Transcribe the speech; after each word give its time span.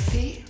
Feet 0.00 0.49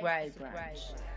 Este 0.00 0.28
es 0.28 0.36
el 0.36 0.42
Wild 0.42 0.52
Branch. 0.52 1.09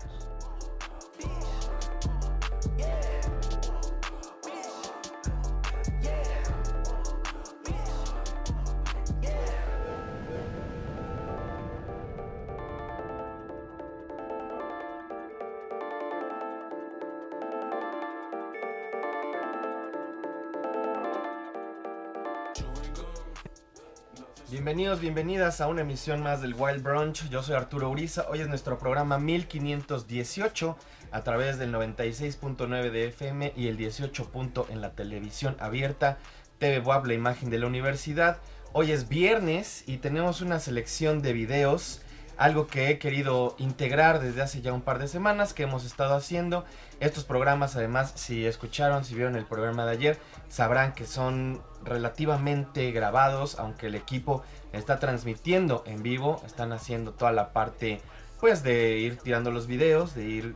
Bienvenidos, 24.64 25.02
bienvenidas 25.02 25.60
a 25.60 25.68
una 25.68 25.82
emisión 25.82 26.24
más 26.24 26.42
del 26.42 26.54
Wild 26.54 26.84
Brunch. 26.84 27.30
Yo 27.30 27.44
soy 27.44 27.56
Arturo 27.56 27.90
Uriza. 27.90 28.28
Hoy 28.30 28.40
es 28.40 28.48
nuestro 28.48 28.80
programa 28.80 29.20
1518 29.20 30.78
a 31.12 31.22
través 31.22 31.60
del 31.60 31.74
96.9 31.74 32.90
de 32.90 33.08
FM 33.08 33.52
y 33.58 33.68
el 33.68 33.76
18. 33.76 34.32
punto 34.32 34.66
en 34.70 34.80
la 34.80 34.92
televisión 34.92 35.58
abierta. 35.60 36.18
TV 36.60 36.82
la 36.82 37.14
imagen 37.14 37.50
de 37.50 37.60
la 37.60 37.68
universidad. 37.68 38.38
Hoy 38.72 38.94
es 38.94 39.10
viernes 39.10 39.84
y 39.86 39.98
tenemos 39.98 40.40
una 40.40 40.62
selección 40.62 41.22
de 41.22 41.34
videos. 41.34 42.02
Algo 42.38 42.68
que 42.68 42.90
he 42.90 43.00
querido 43.00 43.56
integrar 43.58 44.20
desde 44.20 44.42
hace 44.42 44.62
ya 44.62 44.74
un 44.74 44.82
par 44.82 45.00
de 45.00 45.08
semanas 45.08 45.54
que 45.54 45.64
hemos 45.64 45.86
estado 45.86 46.16
haciendo. 46.16 46.66
Estos 47.00 47.24
programas, 47.24 47.76
además, 47.76 48.14
si 48.16 48.46
escucharon, 48.46 49.06
si 49.06 49.16
vieron 49.16 49.36
el 49.36 49.46
programa 49.46 49.86
de 49.86 49.92
ayer, 49.92 50.20
sabrán 50.50 50.94
que 50.94 51.06
son 51.06 51.62
relativamente 51.84 52.92
grabados, 52.92 53.60
aunque 53.60 53.88
el 53.88 53.96
equipo 53.96 54.44
está 54.72 55.00
transmitiendo 55.00 55.84
en 55.86 56.02
vivo, 56.02 56.42
están 56.46 56.72
haciendo 56.72 57.14
toda 57.14 57.32
la 57.32 57.54
parte 57.54 58.02
pues 58.40 58.62
de 58.62 58.98
ir 58.98 59.18
tirando 59.20 59.52
los 59.52 59.68
videos, 59.68 60.16
de 60.16 60.26
ir 60.26 60.56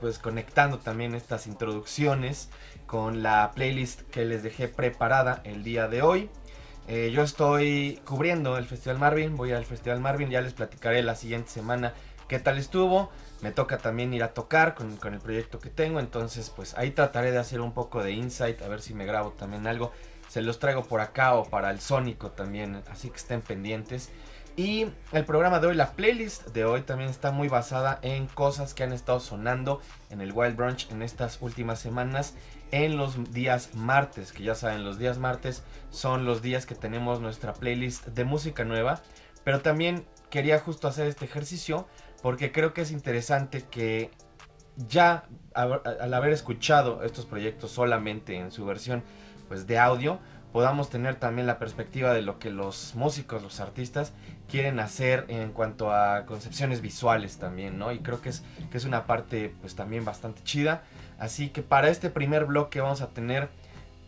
pues 0.00 0.18
conectando 0.18 0.78
también 0.78 1.14
estas 1.14 1.46
introducciones 1.46 2.50
con 2.86 3.22
la 3.22 3.52
playlist 3.54 4.02
que 4.10 4.24
les 4.24 4.42
dejé 4.42 4.68
preparada 4.68 5.40
el 5.44 5.62
día 5.62 5.88
de 5.88 6.02
hoy. 6.02 6.28
Eh, 6.94 7.10
yo 7.10 7.22
estoy 7.22 8.02
cubriendo 8.04 8.58
el 8.58 8.66
Festival 8.66 8.98
Marvin, 8.98 9.34
voy 9.34 9.52
al 9.52 9.64
Festival 9.64 9.98
Marvin, 10.00 10.28
ya 10.28 10.42
les 10.42 10.52
platicaré 10.52 11.02
la 11.02 11.14
siguiente 11.14 11.50
semana 11.50 11.94
qué 12.28 12.38
tal 12.38 12.58
estuvo. 12.58 13.10
Me 13.40 13.50
toca 13.50 13.78
también 13.78 14.12
ir 14.12 14.22
a 14.22 14.34
tocar 14.34 14.74
con, 14.74 14.98
con, 14.98 15.14
el 15.14 15.20
proyecto 15.20 15.58
que 15.58 15.70
tengo, 15.70 16.00
entonces 16.00 16.52
pues 16.54 16.76
ahí 16.76 16.90
trataré 16.90 17.30
de 17.30 17.38
hacer 17.38 17.62
un 17.62 17.72
poco 17.72 18.02
de 18.02 18.12
insight, 18.12 18.60
a 18.60 18.68
ver 18.68 18.82
si 18.82 18.92
me 18.92 19.06
grabo 19.06 19.30
también 19.30 19.66
algo. 19.66 19.90
Se 20.28 20.42
los 20.42 20.58
traigo 20.58 20.84
por 20.84 21.00
acá 21.00 21.32
o 21.32 21.46
para 21.46 21.70
el 21.70 21.80
Sónico 21.80 22.32
también, 22.32 22.82
así 22.90 23.08
que 23.08 23.16
estén 23.16 23.40
pendientes. 23.40 24.10
Y 24.54 24.88
el 25.12 25.24
programa 25.24 25.60
de 25.60 25.68
hoy, 25.68 25.74
la 25.74 25.92
playlist 25.92 26.48
de 26.48 26.66
hoy 26.66 26.82
también 26.82 27.08
está 27.08 27.30
muy 27.30 27.48
basada 27.48 28.00
en 28.02 28.26
cosas 28.26 28.74
que 28.74 28.82
han 28.82 28.92
estado 28.92 29.18
sonando 29.18 29.80
en 30.10 30.20
el 30.20 30.30
Wild 30.30 30.56
Brunch 30.56 30.90
en 30.90 31.00
estas 31.00 31.40
últimas 31.40 31.78
semanas 31.78 32.34
en 32.72 32.96
los 32.96 33.32
días 33.32 33.74
martes, 33.74 34.32
que 34.32 34.42
ya 34.42 34.54
saben, 34.54 34.82
los 34.82 34.98
días 34.98 35.18
martes 35.18 35.62
son 35.90 36.24
los 36.24 36.42
días 36.42 36.66
que 36.66 36.74
tenemos 36.74 37.20
nuestra 37.20 37.52
playlist 37.52 38.06
de 38.08 38.24
música 38.24 38.64
nueva, 38.64 39.00
pero 39.44 39.60
también 39.60 40.04
quería 40.30 40.58
justo 40.58 40.88
hacer 40.88 41.06
este 41.06 41.26
ejercicio 41.26 41.86
porque 42.22 42.50
creo 42.50 42.72
que 42.72 42.80
es 42.80 42.90
interesante 42.90 43.64
que 43.70 44.10
ya 44.88 45.24
al 45.54 46.14
haber 46.14 46.32
escuchado 46.32 47.02
estos 47.04 47.26
proyectos 47.26 47.70
solamente 47.70 48.36
en 48.36 48.50
su 48.50 48.64
versión 48.64 49.02
pues 49.48 49.66
de 49.66 49.78
audio, 49.78 50.18
podamos 50.52 50.88
tener 50.88 51.16
también 51.16 51.46
la 51.46 51.58
perspectiva 51.58 52.14
de 52.14 52.22
lo 52.22 52.38
que 52.38 52.50
los 52.50 52.94
músicos, 52.94 53.42
los 53.42 53.60
artistas 53.60 54.12
quieren 54.48 54.80
hacer 54.80 55.24
en 55.28 55.52
cuanto 55.52 55.92
a 55.92 56.24
concepciones 56.26 56.80
visuales 56.80 57.38
también, 57.38 57.78
¿no? 57.78 57.92
Y 57.92 58.00
creo 58.00 58.20
que 58.20 58.28
es, 58.28 58.44
que 58.70 58.76
es 58.76 58.84
una 58.84 59.06
parte 59.06 59.54
pues 59.60 59.74
también 59.74 60.04
bastante 60.04 60.42
chida. 60.42 60.82
Así 61.22 61.50
que 61.50 61.62
para 61.62 61.88
este 61.88 62.10
primer 62.10 62.46
bloque 62.46 62.80
vamos 62.80 63.00
a 63.00 63.10
tener 63.10 63.48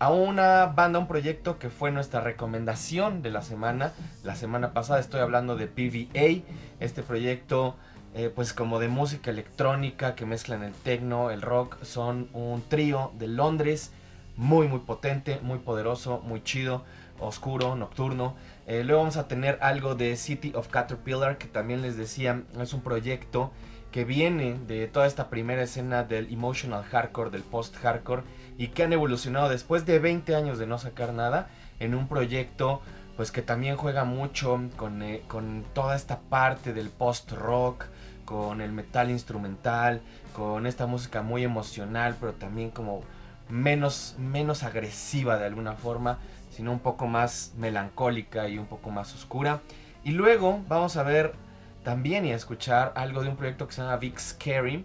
a 0.01 0.11
una 0.11 0.67
banda, 0.67 0.99
un 0.99 1.07
proyecto 1.07 1.61
que 1.61 1.71
fue 1.71 1.93
nuestra 1.93 2.21
recomendación 2.21 3.23
de 3.23 3.31
la 3.31 3.43
semana. 3.43 3.93
La 4.25 4.35
semana 4.35 4.73
pasada 4.73 4.99
estoy 4.99 5.21
hablando 5.21 5.55
de 5.55 5.69
PVA, 5.69 6.43
este 6.81 7.05
proyecto 7.05 7.77
eh, 8.17 8.33
pues 8.35 8.53
como 8.53 8.81
de 8.81 8.89
música 8.89 9.31
electrónica 9.31 10.17
que 10.17 10.27
mezclan 10.27 10.65
el 10.65 10.73
techno, 10.73 11.31
el 11.31 11.41
rock. 11.41 11.81
Son 11.85 12.29
un 12.33 12.63
trío 12.63 13.13
de 13.17 13.29
Londres 13.29 13.93
muy 14.37 14.67
muy 14.67 14.81
potente, 14.81 15.39
muy 15.41 15.61
poderoso, 15.61 16.21
muy 16.25 16.43
chido, 16.43 16.83
oscuro, 17.21 17.77
nocturno. 17.77 18.35
Eh, 18.67 18.83
luego 18.83 19.03
vamos 19.03 19.19
a 19.19 19.29
tener 19.29 19.61
algo 19.63 19.95
de 19.95 20.17
City 20.17 20.51
of 20.57 20.67
Caterpillar 20.67 21.39
que 21.39 21.47
también 21.47 21.81
les 21.81 21.97
decía 21.97 22.43
es 22.61 22.73
un 22.73 22.81
proyecto 22.81 23.53
que 23.95 24.05
viene 24.05 24.59
de 24.67 24.89
toda 24.89 25.07
esta 25.07 25.31
primera 25.31 25.63
escena 25.63 26.03
del 26.03 26.33
emotional 26.33 26.83
hardcore, 26.83 27.31
del 27.31 27.45
post-hardcore, 27.45 28.25
y 28.59 28.67
que 28.67 28.83
han 28.83 28.93
evolucionado 28.93 29.49
después 29.49 29.87
de 29.87 30.01
20 30.01 30.35
años 30.35 30.59
de 30.59 30.67
no 30.67 30.79
sacar 30.79 31.13
nada 31.13 31.49
en 31.79 31.95
un 31.95 32.09
proyecto 32.09 32.83
pues 33.17 33.31
que 33.31 33.41
también 33.41 33.77
juega 33.77 34.03
mucho 34.03 34.61
con, 34.75 35.01
eh, 35.05 35.23
con 35.29 35.65
toda 35.75 35.95
esta 35.95 36.19
parte 36.19 36.73
del 36.73 36.91
post-rock, 36.91 37.85
con 38.25 38.61
el 38.61 38.73
metal 38.73 39.13
instrumental, 39.13 40.03
con 40.35 40.67
esta 40.67 40.87
música 40.87 41.23
muy 41.23 41.45
emocional, 41.45 42.17
pero 42.19 42.33
también 42.33 42.73
como 42.73 43.03
menos, 43.49 44.17
menos 44.19 44.65
agresiva 44.65 45.39
de 45.39 45.47
alguna 45.47 45.75
forma, 45.75 46.19
sino 46.51 46.73
un 46.73 46.81
poco 46.81 47.07
más 47.07 47.53
melancólica 47.59 48.49
y 48.49 48.59
un 48.59 48.67
poco 48.67 48.91
más 48.91 49.15
oscura. 49.15 49.61
Y 50.03 50.11
luego 50.11 50.65
vamos 50.67 50.97
a 50.97 51.05
ver 51.05 51.37
también 51.85 52.25
y 52.25 52.33
a 52.33 52.37
escuchar 52.37 52.93
algo 52.97 53.23
de 53.23 53.29
un 53.29 53.37
proyecto 53.37 53.69
que 53.69 53.75
se 53.75 53.83
llama 53.83 53.99
Big 53.99 54.19
Scary. 54.19 54.85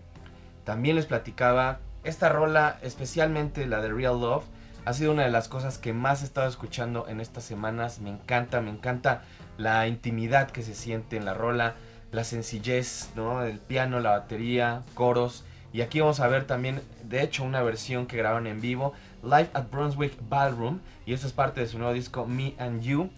También 0.66 0.98
les 0.98 1.07
platicaba, 1.07 1.80
esta 2.04 2.30
rola, 2.30 2.78
especialmente 2.84 3.66
la 3.66 3.81
de 3.81 3.90
Real 3.90 4.22
Love, 4.22 4.44
ha 4.86 4.94
sido 4.94 5.12
una 5.12 5.24
de 5.24 5.31
las 5.31 5.48
cosas 5.48 5.78
que 5.78 5.94
más 5.94 6.22
he 6.22 6.25
estado 6.25 6.48
escuchando 6.48 7.07
en 7.07 7.22
estas 7.22 7.44
semanas. 7.44 8.00
Me 8.00 8.10
encanta, 8.10 8.62
me 8.62 8.69
encanta 8.69 9.24
la 9.57 9.88
intimidad 9.88 10.51
que 10.51 10.62
se 10.62 10.75
siente 10.75 11.18
en 11.18 11.25
la 11.25 11.34
rola, 11.34 11.75
la 12.12 12.24
sencillez, 12.24 13.12
¿no? 13.16 13.44
El 13.44 13.60
piano, 13.60 14.00
la 14.00 14.12
batería, 14.12 14.84
coros. 14.94 15.46
Y 15.72 15.81
aquí 15.81 16.00
vamos 16.00 16.19
a 16.19 16.28
ver 16.28 16.46
también, 16.46 16.81
de 17.04 17.22
hecho, 17.24 17.44
una 17.44 17.62
versión 17.62 18.07
que 18.07 18.18
grabaron 18.18 18.48
en 18.48 18.62
vivo, 18.62 18.94
Live 19.24 19.50
at 19.54 19.69
Brunswick 19.72 20.18
Ballroom. 20.28 20.80
Y 21.06 21.13
esto 21.13 21.28
es 21.28 21.34
parte 21.34 21.62
de 21.62 21.68
su 21.68 21.78
nuevo 21.78 21.94
disco 21.94 22.25
Me 22.25 22.56
and 22.57 22.81
You. 22.81 23.10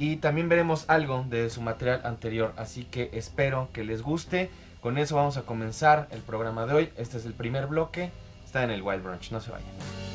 Y 0.00 0.16
también 0.16 0.48
veremos 0.48 0.86
algo 0.88 1.26
de 1.28 1.50
su 1.50 1.60
material 1.60 2.00
anterior, 2.04 2.54
así 2.56 2.84
que 2.84 3.10
espero 3.12 3.68
que 3.74 3.84
les 3.84 4.00
guste. 4.00 4.48
Con 4.80 4.96
eso 4.96 5.14
vamos 5.14 5.36
a 5.36 5.42
comenzar 5.42 6.08
el 6.10 6.22
programa 6.22 6.64
de 6.64 6.72
hoy. 6.72 6.92
Este 6.96 7.18
es 7.18 7.26
el 7.26 7.34
primer 7.34 7.66
bloque. 7.66 8.10
Está 8.46 8.64
en 8.64 8.70
el 8.70 8.80
Wild 8.80 9.02
Brunch, 9.02 9.30
no 9.30 9.40
se 9.40 9.50
vayan. 9.50 10.09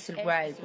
Este 0.00 0.12
es 0.12 0.18
el 0.18 0.24
Wild 0.24 0.56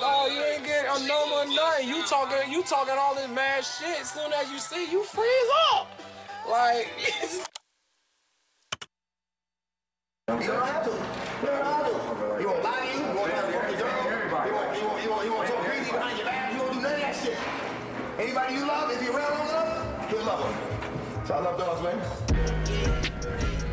No, 0.00 0.28
you 0.28 0.42
ain't 0.42 0.64
get 0.64 0.86
a 0.86 0.98
number 1.06 1.44
nothing. 1.54 1.88
You 1.88 2.02
talking, 2.06 2.50
you 2.50 2.62
talking 2.62 2.94
all 2.98 3.14
this 3.14 3.28
mad 3.28 3.62
shit. 3.64 4.00
As 4.00 4.10
soon 4.10 4.32
as 4.32 4.50
you 4.50 4.58
see, 4.58 4.90
you 4.90 5.02
freeze 5.04 5.50
up. 5.72 5.88
Like, 6.48 6.88
You 10.28 10.46
don't 10.46 10.66
have 10.66 10.84
to. 10.84 10.90
You 10.90 11.46
don't 11.46 11.64
have 11.64 11.86
to. 11.86 11.92
You 12.40 12.48
won't 12.48 12.64
lie 12.64 12.80
to 12.80 12.86
you. 12.86 13.06
You 13.06 13.14
won't 13.14 13.30
have 13.30 13.46
to 13.46 13.52
fuck 13.52 13.78
girl. 13.78 14.46
You 14.46 14.54
won't, 14.54 14.76
you 14.76 14.84
won't, 14.86 15.02
you 15.02 15.10
won't, 15.10 15.24
you 15.26 15.32
won't 15.32 15.48
talk 15.48 15.64
crazy 15.64 15.90
behind 15.90 16.16
your 16.16 16.26
back. 16.26 16.52
You 16.54 16.60
won't 16.60 16.72
do 16.72 16.80
none 16.80 16.92
of 16.94 17.00
that 17.00 17.14
shit. 17.14 17.38
Anybody 18.18 18.54
you 18.54 18.66
love, 18.66 18.90
if 18.90 19.02
you're 19.02 19.14
around 19.14 19.38
long 19.38 19.48
enough, 19.48 20.10
you'll 20.10 20.24
love 20.24 20.40
them. 20.40 21.26
So 21.26 21.34
I 21.34 21.40
love 21.40 21.58
dogs, 21.58 21.82
man. 21.82 23.65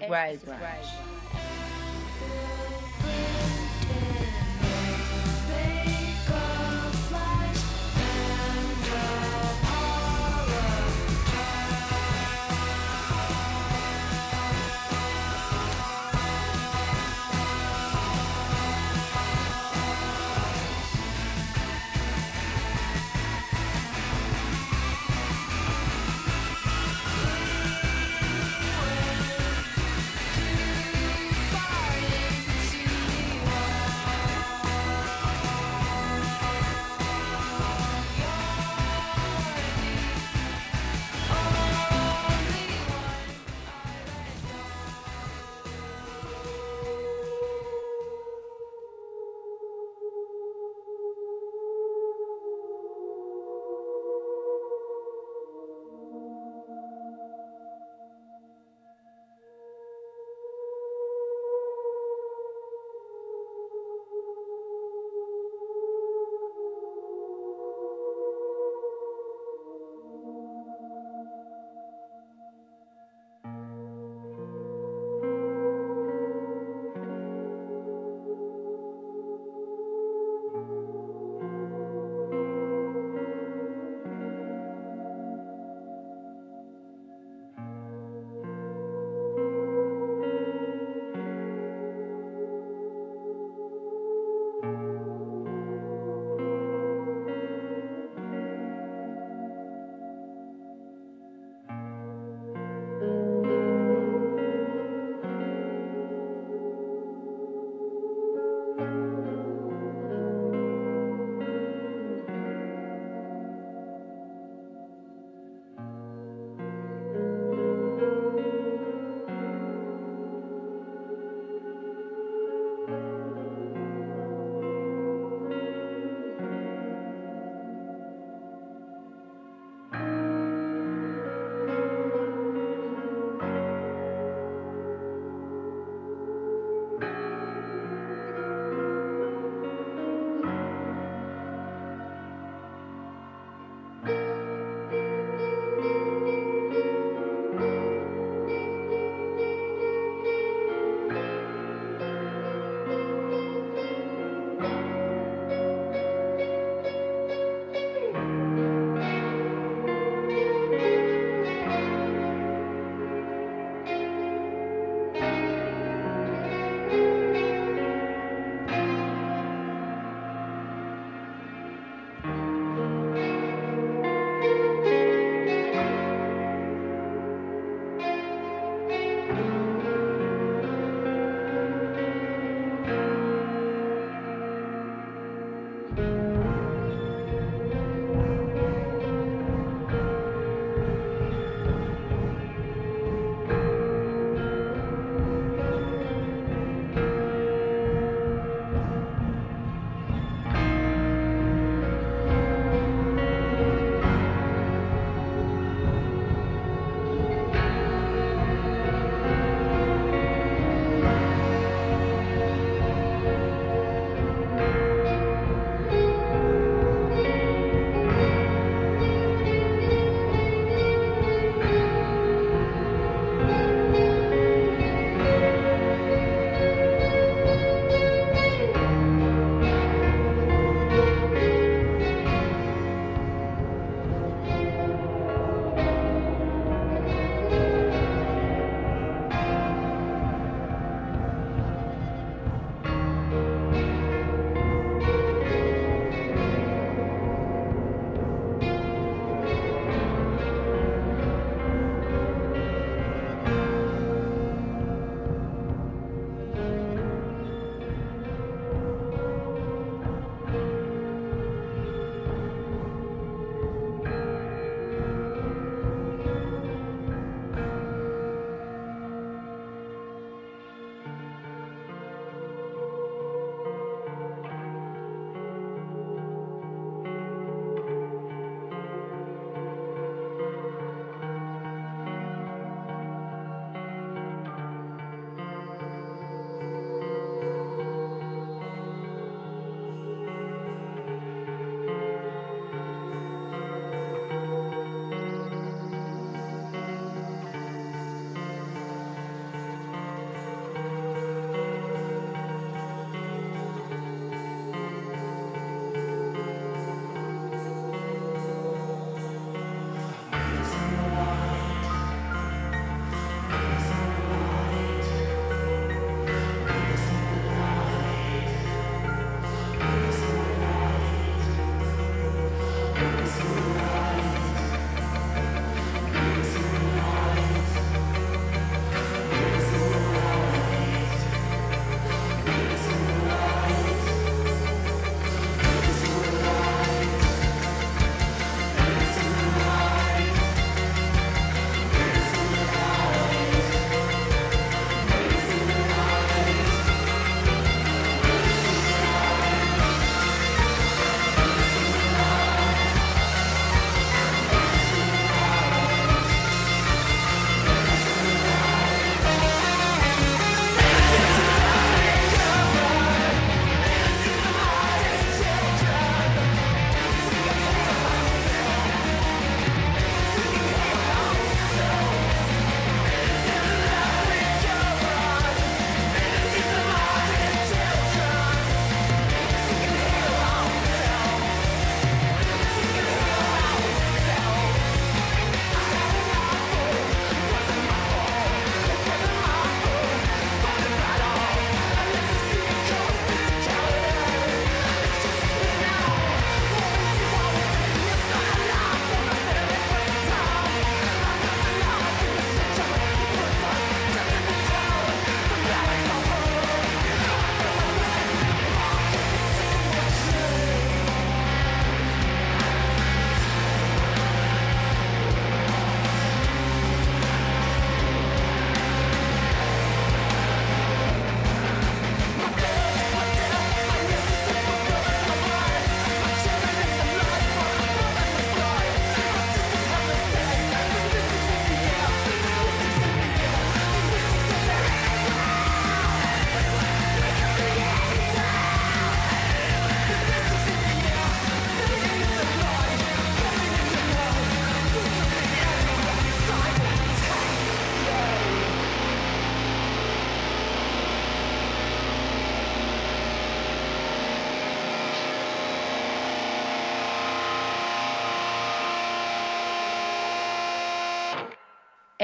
Este 0.00 1.03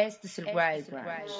Este 0.06 0.28
es 0.28 0.38
el 0.38 0.46
Wild 0.46 0.90
Branch. 0.90 1.30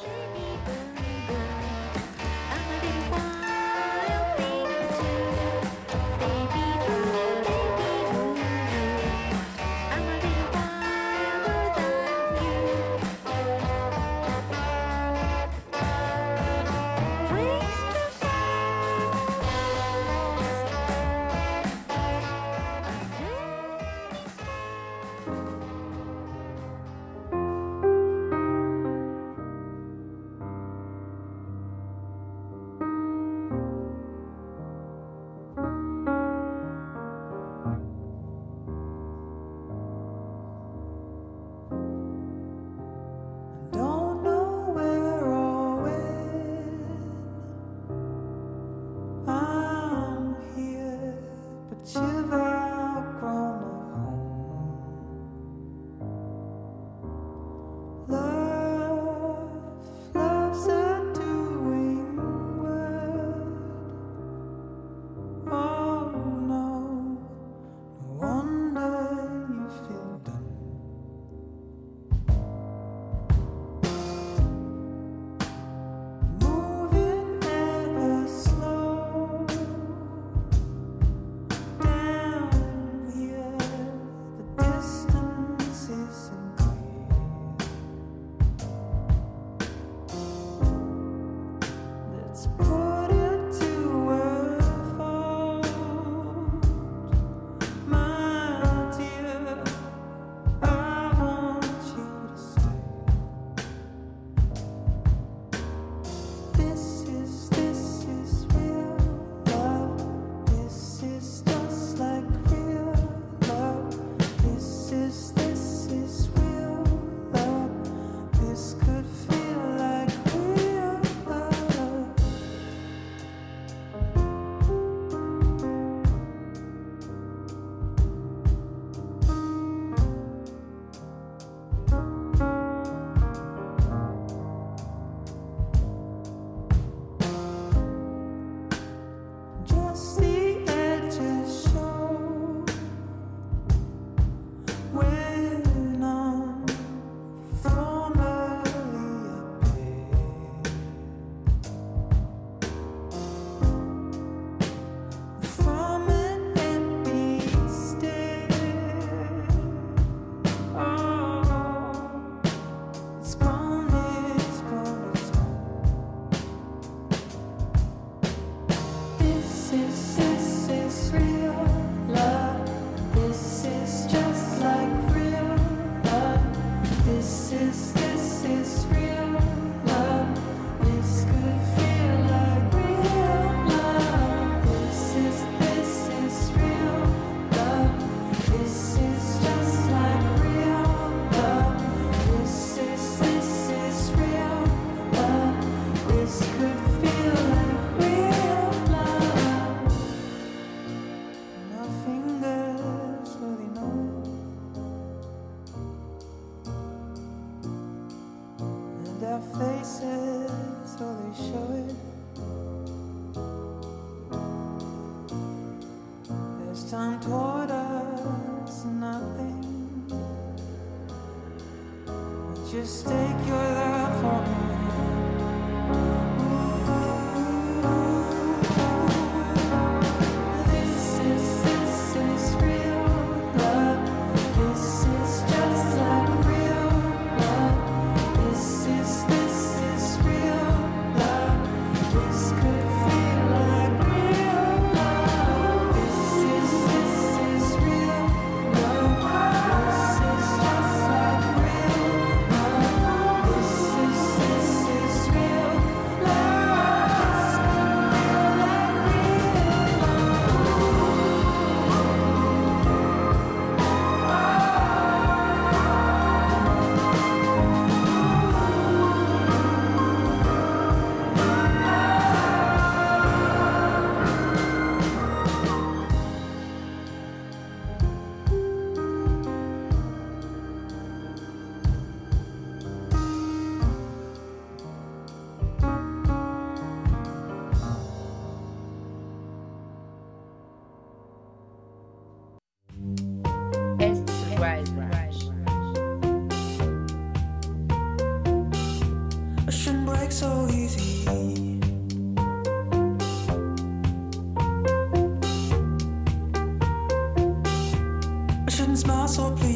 smile 309.01 309.27
so 309.29 309.51
please. 309.53 309.70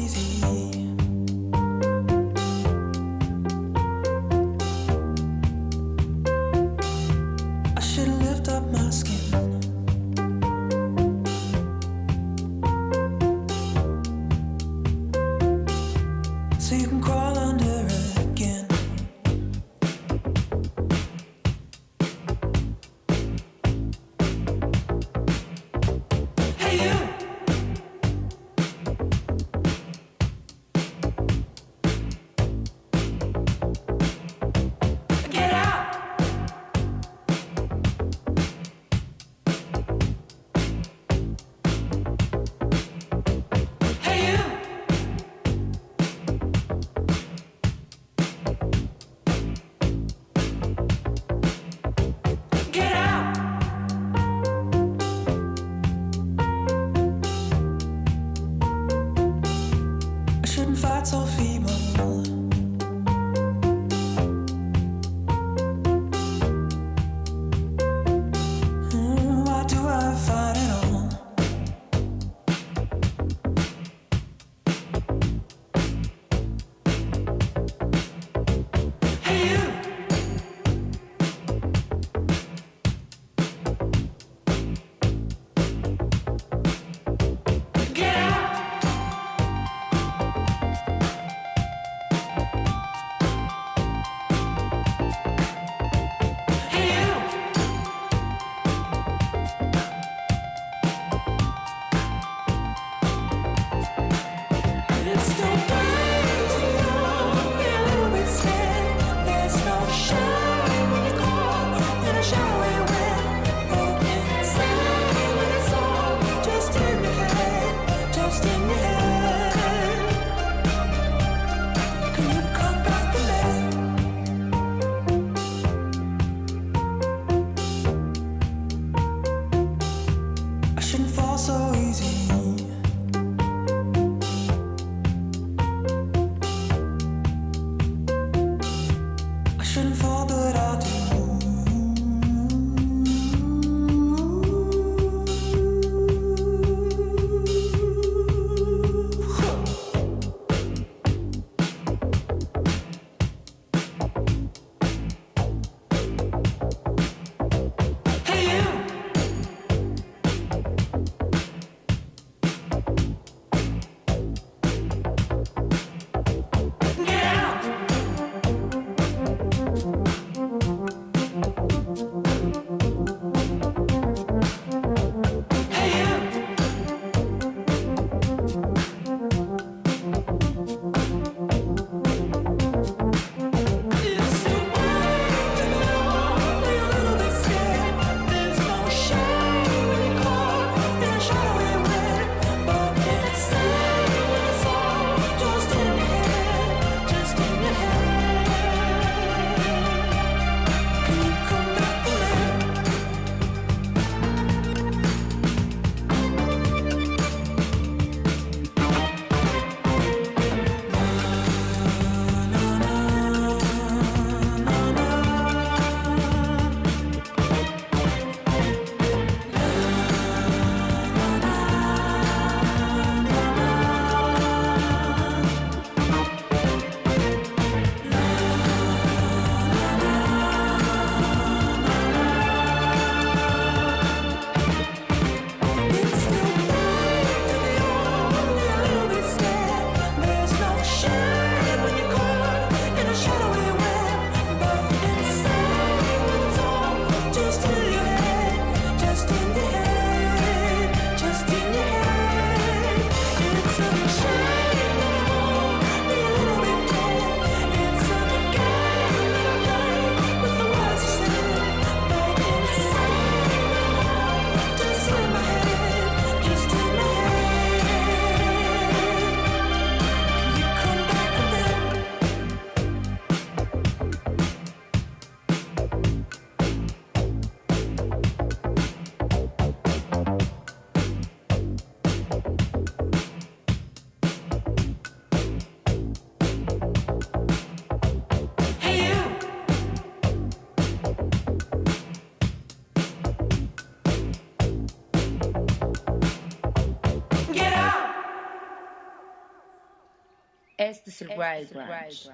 Este 300.77 301.09
es 301.09 301.21
el 301.21 301.29
Wild 301.29 301.71
Branch. 301.71 302.29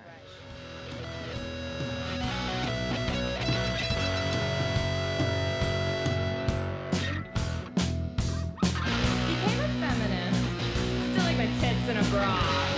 Became 9.28 9.60
a 9.60 9.68
feminist. 9.80 10.40
Still 11.12 11.24
like 11.24 11.38
my 11.38 11.46
tits 11.60 11.88
in 11.88 11.98
a 11.98 12.04
bra. 12.10 12.71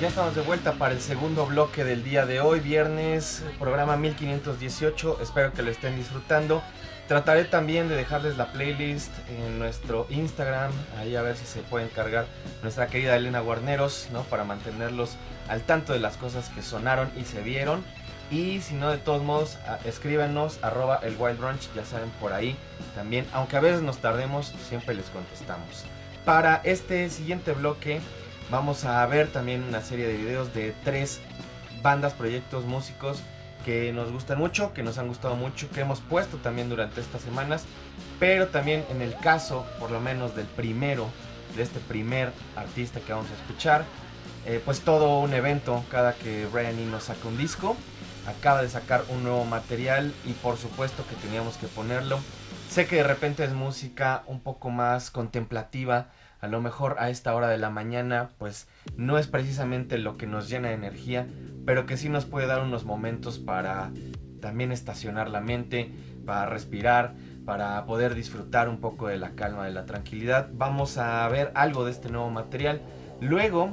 Ya 0.00 0.08
estamos 0.08 0.34
de 0.34 0.40
vuelta 0.40 0.72
para 0.72 0.94
el 0.94 1.00
segundo 1.02 1.44
bloque 1.44 1.84
del 1.84 2.02
día 2.02 2.24
de 2.24 2.40
hoy, 2.40 2.60
viernes, 2.60 3.44
programa 3.58 3.98
1518. 3.98 5.18
Espero 5.20 5.52
que 5.52 5.60
lo 5.60 5.70
estén 5.70 5.94
disfrutando. 5.94 6.62
Trataré 7.06 7.44
también 7.44 7.86
de 7.86 7.96
dejarles 7.96 8.38
la 8.38 8.50
playlist 8.50 9.12
en 9.28 9.58
nuestro 9.58 10.06
Instagram, 10.08 10.72
ahí 10.98 11.16
a 11.16 11.22
ver 11.22 11.36
si 11.36 11.44
se 11.44 11.60
pueden 11.60 11.90
cargar 11.90 12.24
nuestra 12.62 12.86
querida 12.86 13.14
Elena 13.14 13.40
Guarneros, 13.40 14.08
¿no? 14.10 14.22
Para 14.22 14.44
mantenerlos 14.44 15.16
al 15.48 15.60
tanto 15.64 15.92
de 15.92 15.98
las 15.98 16.16
cosas 16.16 16.48
que 16.48 16.62
sonaron 16.62 17.10
y 17.20 17.24
se 17.24 17.42
vieron. 17.42 17.84
Y 18.30 18.62
si 18.62 18.76
no, 18.76 18.90
de 18.90 18.96
todos 18.96 19.22
modos, 19.22 19.58
escríbanos, 19.84 20.60
arroba 20.62 21.00
el 21.02 21.14
Wild 21.18 21.38
Brunch, 21.38 21.68
ya 21.74 21.84
saben 21.84 22.08
por 22.22 22.32
ahí 22.32 22.56
también. 22.94 23.26
Aunque 23.34 23.58
a 23.58 23.60
veces 23.60 23.82
nos 23.82 23.98
tardemos, 23.98 24.54
siempre 24.66 24.94
les 24.94 25.10
contestamos. 25.10 25.84
Para 26.24 26.62
este 26.64 27.10
siguiente 27.10 27.52
bloque, 27.52 28.00
vamos 28.50 28.84
a 28.84 29.04
ver 29.06 29.28
también 29.28 29.62
una 29.62 29.80
serie 29.80 30.06
de 30.06 30.16
videos 30.16 30.52
de 30.52 30.74
tres 30.84 31.20
bandas, 31.82 32.12
proyectos, 32.12 32.64
músicos 32.64 33.22
que 33.64 33.92
nos 33.92 34.10
gustan 34.10 34.38
mucho, 34.38 34.72
que 34.72 34.82
nos 34.82 34.98
han 34.98 35.08
gustado 35.08 35.36
mucho, 35.36 35.70
que 35.70 35.80
hemos 35.80 36.00
puesto 36.00 36.38
también 36.38 36.68
durante 36.68 37.00
estas 37.00 37.22
semanas, 37.22 37.64
pero 38.18 38.48
también 38.48 38.84
en 38.90 39.02
el 39.02 39.14
caso, 39.16 39.66
por 39.78 39.90
lo 39.90 40.00
menos 40.00 40.34
del 40.34 40.46
primero, 40.46 41.08
de 41.56 41.62
este 41.62 41.80
primer 41.80 42.32
artista 42.56 43.00
que 43.00 43.12
vamos 43.12 43.30
a 43.30 43.34
escuchar, 43.34 43.84
eh, 44.46 44.60
pues 44.64 44.80
todo 44.80 45.20
un 45.20 45.34
evento 45.34 45.84
cada 45.90 46.14
que 46.14 46.46
Brian 46.46 46.78
Eno 46.78 47.00
saca 47.00 47.28
un 47.28 47.36
disco, 47.36 47.76
acaba 48.26 48.62
de 48.62 48.68
sacar 48.68 49.04
un 49.08 49.22
nuevo 49.22 49.44
material 49.44 50.12
y 50.24 50.32
por 50.32 50.56
supuesto 50.56 51.04
que 51.06 51.16
teníamos 51.16 51.56
que 51.56 51.66
ponerlo. 51.66 52.18
Sé 52.70 52.86
que 52.86 52.96
de 52.96 53.02
repente 53.04 53.44
es 53.44 53.52
música 53.52 54.22
un 54.26 54.40
poco 54.40 54.70
más 54.70 55.10
contemplativa, 55.10 56.08
a 56.40 56.48
lo 56.48 56.60
mejor 56.60 56.96
a 56.98 57.10
esta 57.10 57.34
hora 57.34 57.48
de 57.48 57.58
la 57.58 57.70
mañana, 57.70 58.30
pues 58.38 58.68
no 58.96 59.18
es 59.18 59.26
precisamente 59.26 59.98
lo 59.98 60.16
que 60.16 60.26
nos 60.26 60.48
llena 60.48 60.68
de 60.68 60.74
energía, 60.74 61.26
pero 61.66 61.86
que 61.86 61.96
sí 61.96 62.08
nos 62.08 62.24
puede 62.24 62.46
dar 62.46 62.62
unos 62.62 62.84
momentos 62.84 63.38
para 63.38 63.90
también 64.40 64.72
estacionar 64.72 65.28
la 65.28 65.40
mente, 65.40 65.92
para 66.24 66.46
respirar, 66.46 67.14
para 67.44 67.84
poder 67.84 68.14
disfrutar 68.14 68.68
un 68.68 68.80
poco 68.80 69.08
de 69.08 69.18
la 69.18 69.30
calma, 69.30 69.64
de 69.64 69.72
la 69.72 69.86
tranquilidad. 69.86 70.48
Vamos 70.52 70.98
a 70.98 71.28
ver 71.28 71.52
algo 71.54 71.84
de 71.84 71.90
este 71.90 72.08
nuevo 72.08 72.30
material. 72.30 72.80
Luego 73.20 73.70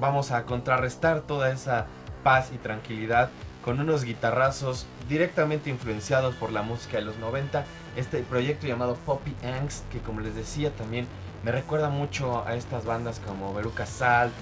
vamos 0.00 0.30
a 0.30 0.44
contrarrestar 0.44 1.22
toda 1.22 1.50
esa 1.50 1.86
paz 2.22 2.50
y 2.54 2.58
tranquilidad 2.58 3.30
con 3.64 3.80
unos 3.80 4.04
guitarrazos 4.04 4.86
directamente 5.08 5.70
influenciados 5.70 6.34
por 6.36 6.52
la 6.52 6.62
música 6.62 6.98
de 6.98 7.04
los 7.04 7.18
90. 7.18 7.64
Este 7.96 8.20
proyecto 8.22 8.66
llamado 8.66 8.94
Poppy 9.04 9.34
Angst, 9.44 9.88
que 9.90 9.98
como 9.98 10.20
les 10.20 10.34
decía 10.34 10.70
también 10.70 11.06
me 11.46 11.52
recuerda 11.52 11.90
mucho 11.90 12.44
a 12.44 12.56
estas 12.56 12.84
bandas 12.84 13.20
como 13.20 13.54
Veruca 13.54 13.86
Salt, 13.86 14.32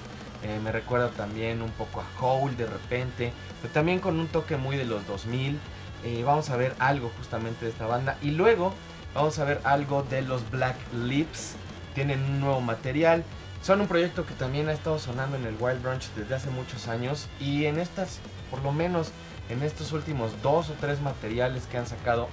eh, 0.43 0.59
me 0.65 0.73
recuerda 0.73 1.11
también 1.11 1.61
un 1.61 1.69
poco 1.73 2.01
a 2.01 2.07
Hole 2.19 2.57
de 2.57 2.65
repente, 2.65 3.31
pero 3.61 3.75
también 3.75 3.99
con 3.99 4.19
un 4.19 4.27
toque 4.27 4.57
muy 4.57 4.79
de 4.79 4.87
los 4.87 5.07
2000. 5.07 5.61
Eh, 6.03 6.23
vamos 6.25 6.49
a 6.49 6.57
ver 6.57 6.75
algo 6.79 7.13
justamente 7.19 7.67
de 7.67 7.73
esta 7.73 7.87
banda 7.87 8.17
y 8.23 8.31
luego 8.31 8.73
vamos 9.15 9.39
a 9.39 9.45
ver 9.45 9.61
algo 9.65 10.03
de 10.05 10.23
los 10.23 10.51
Black 10.51 10.77
Lips. 10.95 11.57
Tienen 11.95 12.23
un 12.23 12.41
nuevo 12.41 12.63
material. 12.63 13.23
Son 13.61 13.83
un 13.83 13.87
proyecto 13.87 14.25
que 14.25 14.33
también 14.33 14.71
ha 14.71 14.73
estado 14.73 14.99
sonando 14.99 15.37
en 15.37 15.45
el 15.45 15.57
Wild 15.61 15.83
Brunch 15.83 16.09
desde 16.17 16.37
hace 16.37 16.49
muchos 16.49 16.89
años 16.89 17.29
y 17.39 17.67
en 17.67 17.79
estas, 17.79 18.19
por 18.51 18.63
lo 18.63 18.73
menos 18.73 19.13
en 19.51 19.63
estos 19.63 19.93
últimos 19.93 20.41
dos 20.41 20.71
o 20.71 20.73
tres 20.81 21.03
materiales 21.03 21.67
que 21.67 21.77
han 21.77 21.87
sacado 21.87 22.29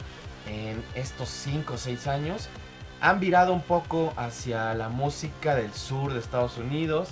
en 0.48 0.82
estos 0.96 1.28
5 1.28 1.74
o 1.74 1.78
6 1.78 2.08
años, 2.08 2.48
han 3.02 3.20
virado 3.20 3.52
un 3.54 3.62
poco 3.62 4.14
hacia 4.16 4.74
la 4.76 4.90
música 4.90 5.56
del 5.56 5.74
sur 5.74 6.14
de 6.14 6.20
Estados 6.20 6.58
Unidos, 6.58 7.10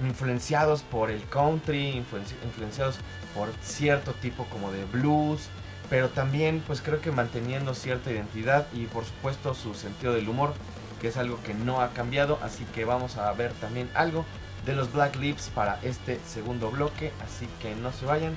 influenciados 0.00 0.82
por 0.82 1.10
el 1.10 1.22
country, 1.28 1.92
influenci- 1.92 2.36
influenciados 2.44 2.96
por 3.34 3.48
cierto 3.62 4.12
tipo 4.12 4.44
como 4.44 4.70
de 4.70 4.84
blues, 4.84 5.48
pero 5.90 6.08
también 6.08 6.62
pues 6.66 6.80
creo 6.80 7.00
que 7.00 7.10
manteniendo 7.10 7.74
cierta 7.74 8.10
identidad 8.10 8.66
y 8.72 8.86
por 8.86 9.04
supuesto 9.04 9.54
su 9.54 9.74
sentido 9.74 10.14
del 10.14 10.28
humor, 10.28 10.54
que 11.00 11.08
es 11.08 11.16
algo 11.16 11.42
que 11.42 11.54
no 11.54 11.80
ha 11.80 11.90
cambiado, 11.90 12.38
así 12.42 12.64
que 12.74 12.84
vamos 12.84 13.16
a 13.16 13.30
ver 13.32 13.52
también 13.54 13.90
algo 13.94 14.24
de 14.64 14.74
los 14.74 14.92
Black 14.92 15.16
Lips 15.16 15.50
para 15.54 15.78
este 15.82 16.20
segundo 16.26 16.70
bloque, 16.70 17.12
así 17.24 17.48
que 17.60 17.74
no 17.76 17.92
se 17.92 18.06
vayan, 18.06 18.34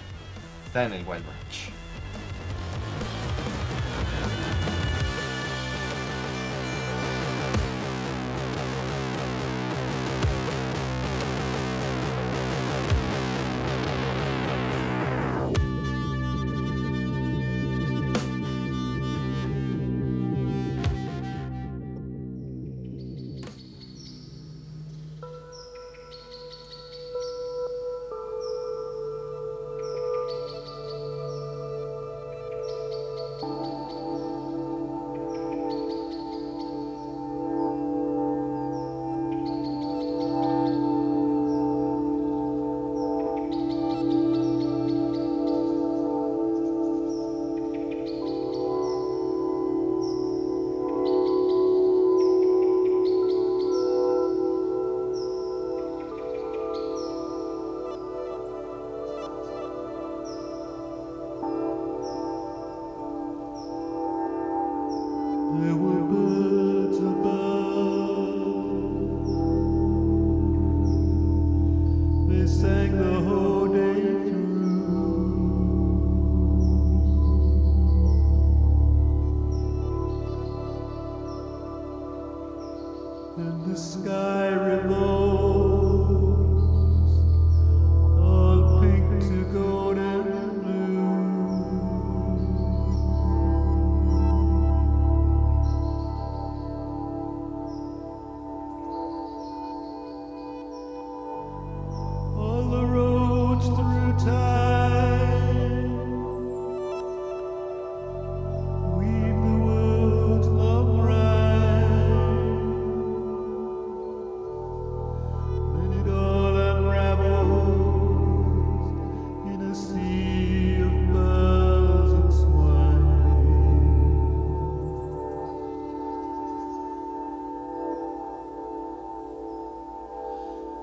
está 0.65 0.83
en 0.83 0.93
el 0.93 1.05
Wild 1.07 1.23
Branch. 1.23 1.78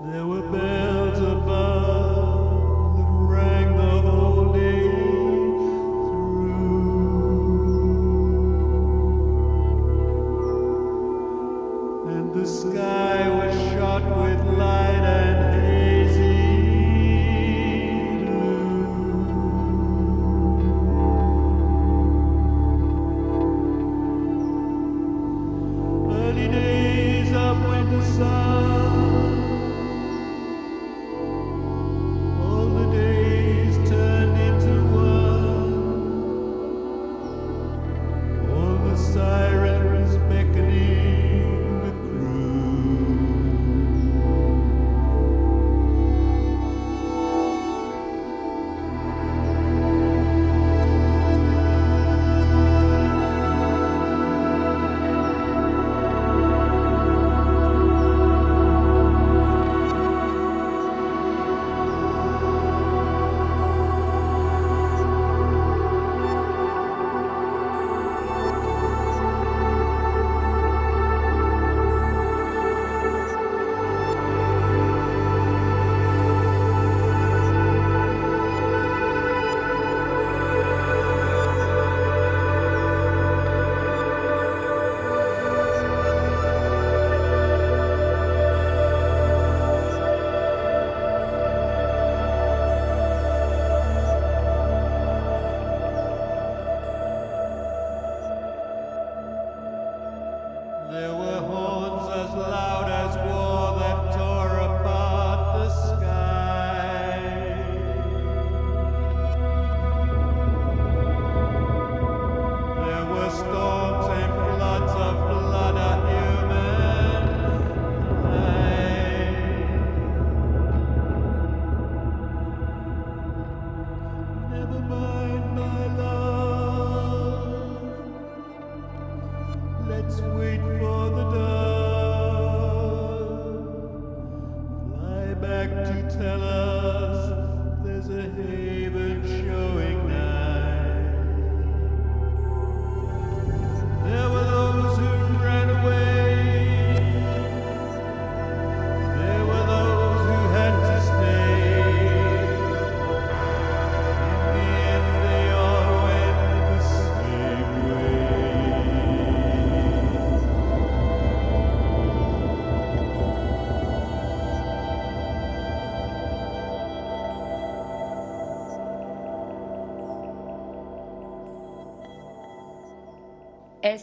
There 0.01 0.27
were 0.27 0.43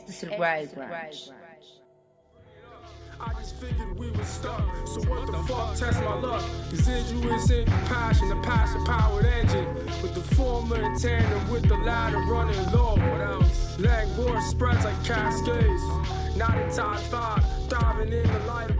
Ecstasy 0.03 0.35
Ride 0.37 0.69
Ranch. 0.75 1.29
I 3.21 3.33
just 3.35 3.55
figured 3.55 3.97
we 3.97 4.11
would 4.11 4.25
stuck. 4.25 4.61
So 4.85 4.99
what 5.03 5.27
the 5.27 5.37
fuck? 5.47 5.77
Test 5.77 6.03
my 6.03 6.15
luck. 6.15 6.43
Residuous 6.71 7.49
in 7.49 7.63
compassion, 7.63 8.27
the 8.27 8.35
passion 8.41 8.83
powered 8.83 9.25
engine. 9.25 9.65
With 10.01 10.13
the 10.13 10.35
former 10.35 10.75
in 10.75 10.99
tandem 10.99 11.49
with 11.49 11.69
the 11.69 11.77
latter 11.77 12.17
running 12.17 12.71
low. 12.73 12.97
What 12.97 13.21
else? 13.21 13.79
Leg 13.79 14.09
war 14.17 14.41
spreads 14.41 14.83
like 14.83 15.01
cascades. 15.05 15.83
Not 16.35 16.57
in 16.57 16.69
time 16.75 17.01
five, 17.03 17.45
diving 17.69 18.11
in 18.11 18.27
the 18.27 18.39
light. 18.39 18.72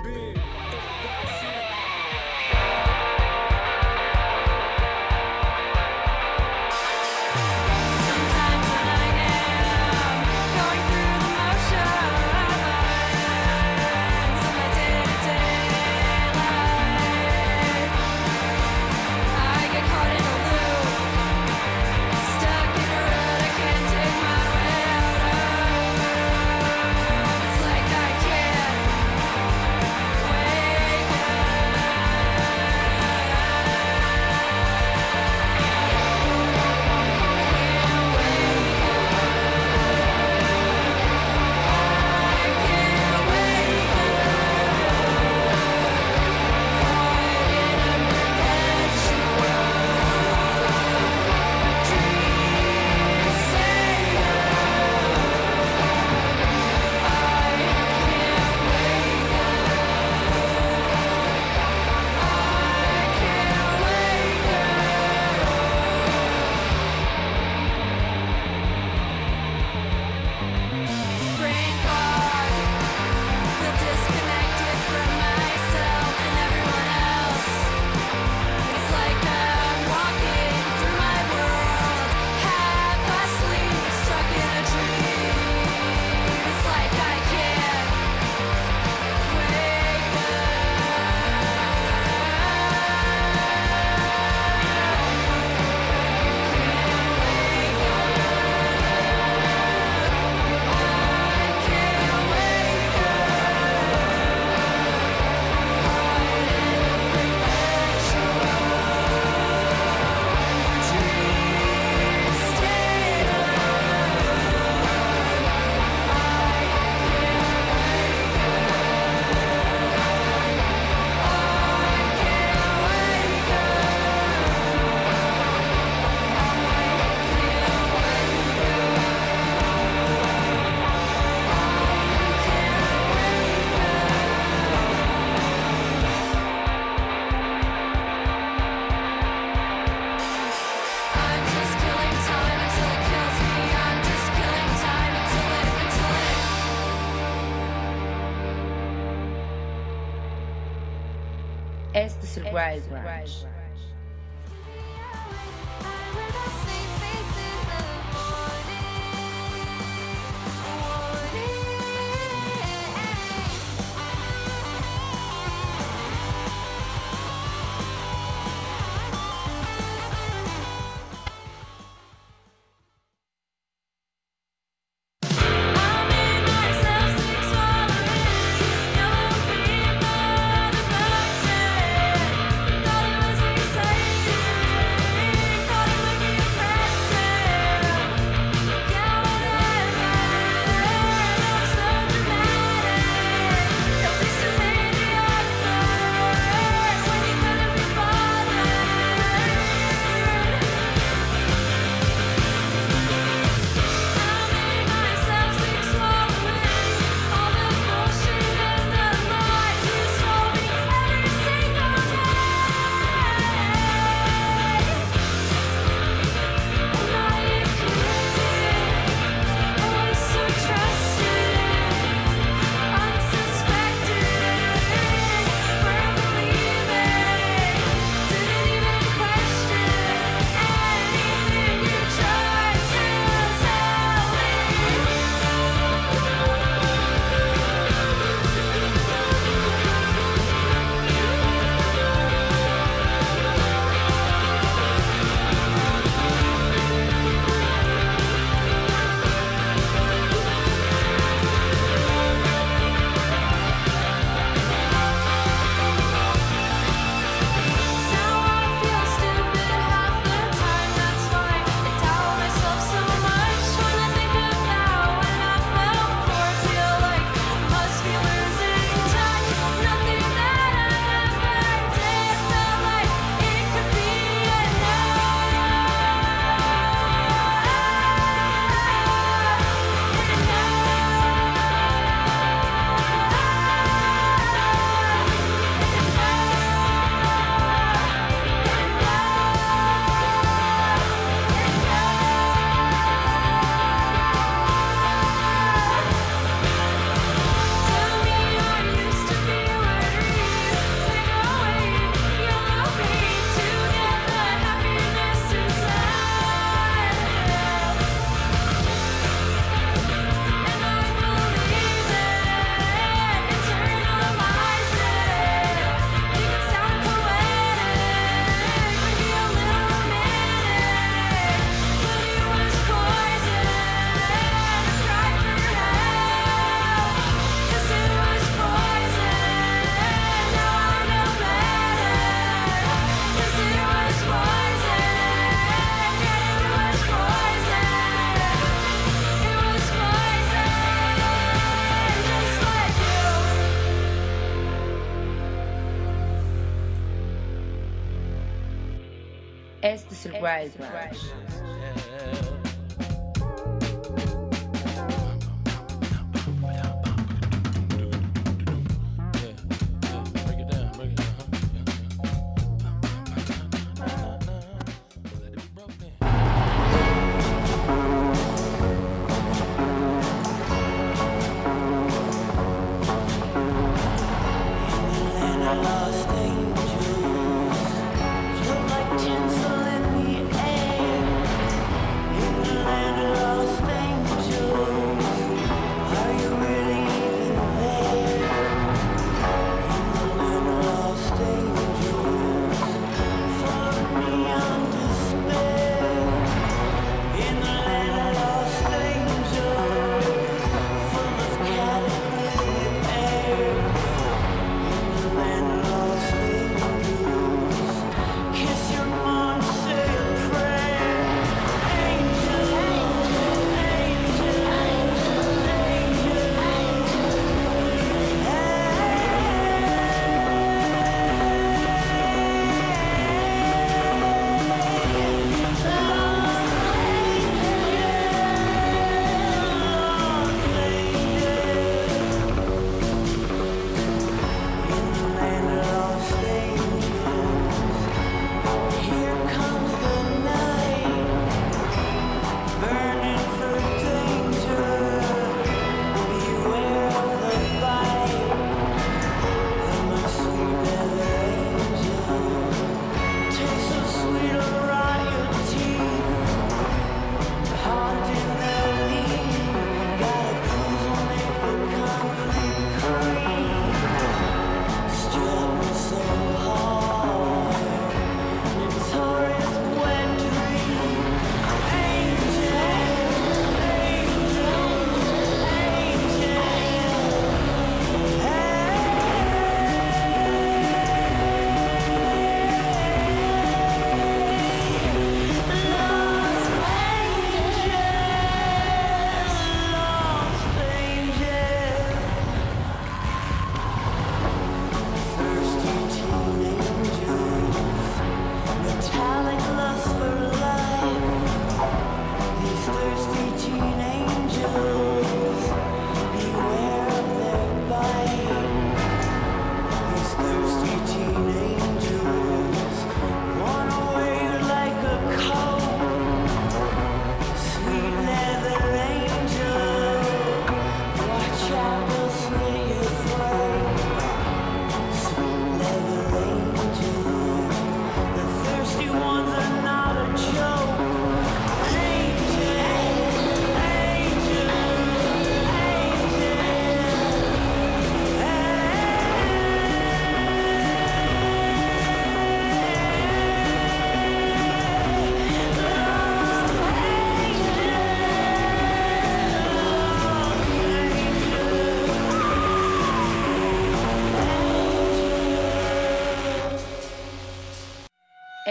Este 152.57 152.92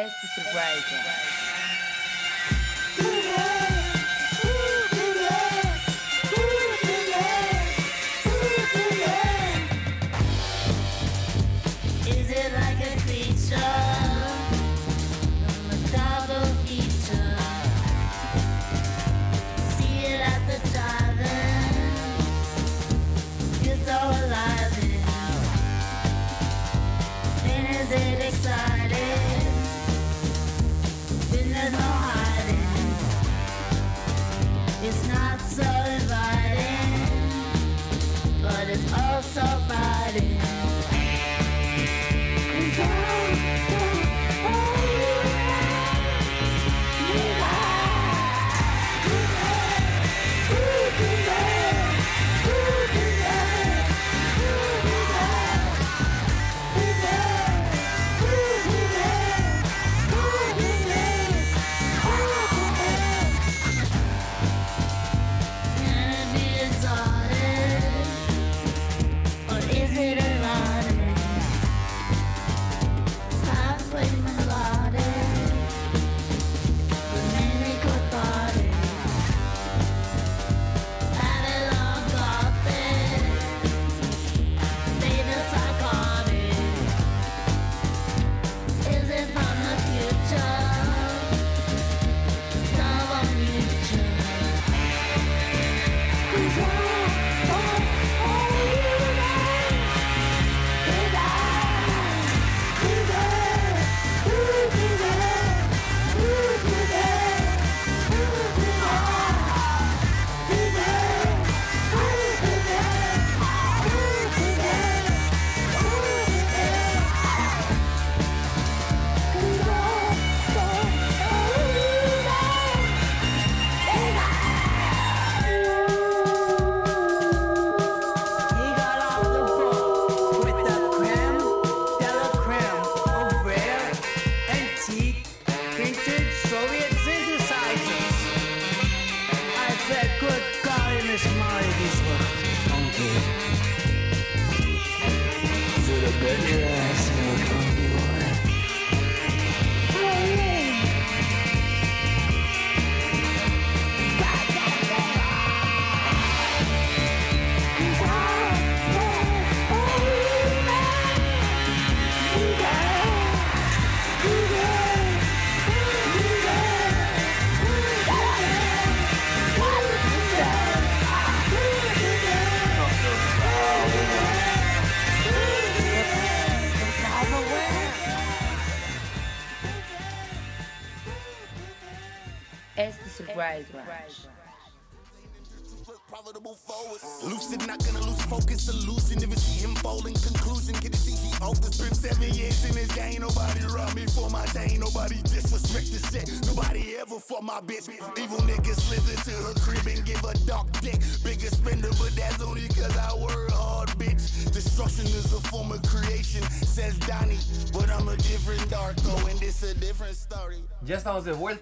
Este 0.03 0.26
es 0.26 0.38
el 0.38 0.46
Wild 0.46 1.41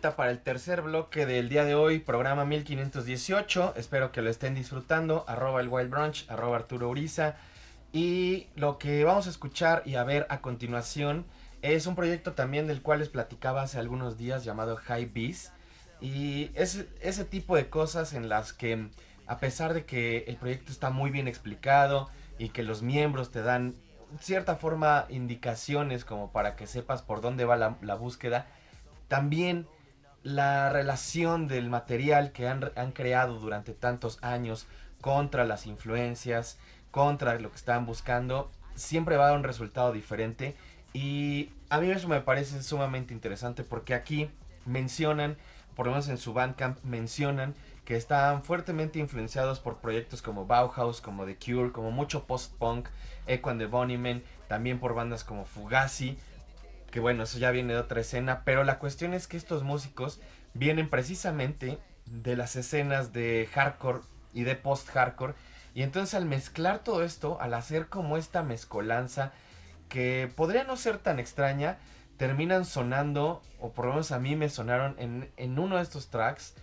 para 0.00 0.30
el 0.30 0.38
tercer 0.38 0.80
bloque 0.80 1.26
del 1.26 1.50
día 1.50 1.64
de 1.64 1.74
hoy, 1.74 1.98
programa 1.98 2.46
1518. 2.46 3.74
Espero 3.76 4.12
que 4.12 4.22
lo 4.22 4.30
estén 4.30 4.54
disfrutando. 4.54 5.26
Arroba 5.28 5.60
el 5.60 5.68
Wild 5.68 5.90
Brunch, 5.90 6.24
arroba 6.30 6.56
Arturo 6.56 6.88
Uriza. 6.88 7.36
Y 7.92 8.46
lo 8.56 8.78
que 8.78 9.04
vamos 9.04 9.26
a 9.26 9.30
escuchar 9.30 9.82
y 9.84 9.96
a 9.96 10.04
ver 10.04 10.26
a 10.30 10.40
continuación 10.40 11.26
es 11.60 11.86
un 11.86 11.96
proyecto 11.96 12.32
también 12.32 12.66
del 12.66 12.80
cual 12.80 13.00
les 13.00 13.10
platicaba 13.10 13.60
hace 13.60 13.78
algunos 13.78 14.16
días 14.16 14.42
llamado 14.42 14.76
High 14.76 15.10
Beast. 15.12 15.52
Y 16.00 16.50
es 16.54 16.86
ese 17.02 17.26
tipo 17.26 17.54
de 17.54 17.68
cosas 17.68 18.14
en 18.14 18.30
las 18.30 18.54
que, 18.54 18.88
a 19.26 19.36
pesar 19.36 19.74
de 19.74 19.84
que 19.84 20.24
el 20.28 20.36
proyecto 20.36 20.72
está 20.72 20.88
muy 20.88 21.10
bien 21.10 21.28
explicado 21.28 22.08
y 22.38 22.48
que 22.48 22.62
los 22.62 22.80
miembros 22.80 23.30
te 23.32 23.42
dan 23.42 23.74
cierta 24.18 24.56
forma 24.56 25.04
indicaciones 25.10 26.06
como 26.06 26.32
para 26.32 26.56
que 26.56 26.66
sepas 26.66 27.02
por 27.02 27.20
dónde 27.20 27.44
va 27.44 27.56
la, 27.56 27.76
la 27.82 27.96
búsqueda, 27.96 28.46
también 29.08 29.66
la 30.22 30.70
relación 30.70 31.48
del 31.48 31.70
material 31.70 32.32
que 32.32 32.48
han, 32.48 32.70
han 32.76 32.92
creado 32.92 33.38
durante 33.38 33.72
tantos 33.72 34.18
años 34.22 34.66
contra 35.00 35.44
las 35.44 35.66
influencias, 35.66 36.58
contra 36.90 37.38
lo 37.38 37.50
que 37.50 37.56
estaban 37.56 37.86
buscando, 37.86 38.50
siempre 38.74 39.16
va 39.16 39.24
a 39.24 39.28
dar 39.28 39.38
un 39.38 39.44
resultado 39.44 39.92
diferente. 39.92 40.56
Y 40.92 41.50
a 41.68 41.80
mí 41.80 41.90
eso 41.90 42.08
me 42.08 42.20
parece 42.20 42.62
sumamente 42.62 43.14
interesante 43.14 43.62
porque 43.62 43.94
aquí 43.94 44.30
mencionan, 44.66 45.36
por 45.76 45.86
lo 45.86 45.92
menos 45.92 46.08
en 46.08 46.18
su 46.18 46.32
Bandcamp, 46.32 46.82
mencionan 46.82 47.54
que 47.84 47.96
están 47.96 48.44
fuertemente 48.44 48.98
influenciados 48.98 49.58
por 49.58 49.78
proyectos 49.78 50.22
como 50.22 50.46
Bauhaus, 50.46 51.00
como 51.00 51.24
The 51.24 51.36
Cure, 51.36 51.72
como 51.72 51.90
mucho 51.90 52.24
post-punk, 52.24 52.88
Echo 53.26 53.50
and 53.50 53.60
the 53.60 53.66
Bunnymen, 53.66 54.22
también 54.48 54.78
por 54.78 54.94
bandas 54.94 55.24
como 55.24 55.44
Fugazi, 55.44 56.18
que 56.90 57.00
bueno, 57.00 57.24
eso 57.24 57.38
ya 57.38 57.50
viene 57.50 57.74
de 57.74 57.78
otra 57.78 58.00
escena, 58.00 58.42
pero 58.44 58.64
la 58.64 58.78
cuestión 58.78 59.14
es 59.14 59.26
que 59.26 59.36
estos 59.36 59.62
músicos 59.62 60.20
vienen 60.54 60.90
precisamente 60.90 61.78
de 62.06 62.36
las 62.36 62.56
escenas 62.56 63.12
de 63.12 63.48
hardcore 63.52 64.00
y 64.32 64.42
de 64.42 64.56
post-hardcore, 64.56 65.34
y 65.74 65.82
entonces 65.82 66.14
al 66.14 66.26
mezclar 66.26 66.80
todo 66.80 67.04
esto, 67.04 67.40
al 67.40 67.54
hacer 67.54 67.86
como 67.86 68.16
esta 68.16 68.42
mezcolanza, 68.42 69.32
que 69.88 70.30
podría 70.34 70.64
no 70.64 70.76
ser 70.76 70.98
tan 70.98 71.18
extraña, 71.18 71.78
terminan 72.16 72.64
sonando, 72.64 73.42
o 73.60 73.72
por 73.72 73.86
lo 73.86 73.92
menos 73.92 74.12
a 74.12 74.18
mí 74.18 74.36
me 74.36 74.48
sonaron 74.48 74.94
en, 74.98 75.30
en 75.36 75.58
uno 75.58 75.76
de 75.76 75.82
estos 75.82 76.08
tracks, 76.10 76.54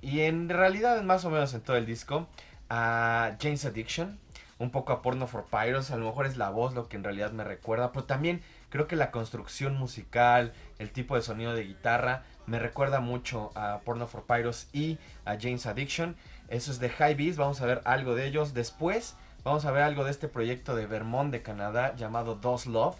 y 0.00 0.20
en 0.20 0.48
realidad 0.48 1.02
más 1.02 1.24
o 1.24 1.30
menos 1.30 1.54
en 1.54 1.60
todo 1.62 1.76
el 1.76 1.86
disco, 1.86 2.28
a 2.68 3.36
Jane's 3.40 3.64
Addiction, 3.64 4.18
un 4.62 4.70
poco 4.70 4.92
a 4.92 5.02
Porno 5.02 5.26
for 5.26 5.44
Pyros, 5.44 5.90
a 5.90 5.96
lo 5.96 6.06
mejor 6.06 6.24
es 6.24 6.36
la 6.36 6.50
voz 6.50 6.72
lo 6.72 6.88
que 6.88 6.96
en 6.96 7.02
realidad 7.02 7.32
me 7.32 7.42
recuerda, 7.42 7.90
pero 7.90 8.04
también 8.04 8.42
creo 8.70 8.86
que 8.86 8.94
la 8.94 9.10
construcción 9.10 9.76
musical, 9.76 10.52
el 10.78 10.92
tipo 10.92 11.16
de 11.16 11.22
sonido 11.22 11.52
de 11.52 11.64
guitarra, 11.64 12.22
me 12.46 12.60
recuerda 12.60 13.00
mucho 13.00 13.50
a 13.56 13.80
Porno 13.84 14.06
for 14.06 14.24
Pyros 14.24 14.68
y 14.72 14.98
a 15.24 15.36
James 15.38 15.66
Addiction. 15.66 16.16
Eso 16.48 16.70
es 16.70 16.78
de 16.78 16.90
High 16.90 17.14
Beast, 17.14 17.38
vamos 17.38 17.60
a 17.60 17.66
ver 17.66 17.80
algo 17.84 18.14
de 18.14 18.26
ellos. 18.26 18.54
Después 18.54 19.16
vamos 19.42 19.64
a 19.64 19.72
ver 19.72 19.82
algo 19.82 20.04
de 20.04 20.12
este 20.12 20.28
proyecto 20.28 20.76
de 20.76 20.86
Vermont 20.86 21.32
de 21.32 21.42
Canadá 21.42 21.96
llamado 21.96 22.36
Dos 22.36 22.66
Love. 22.66 22.96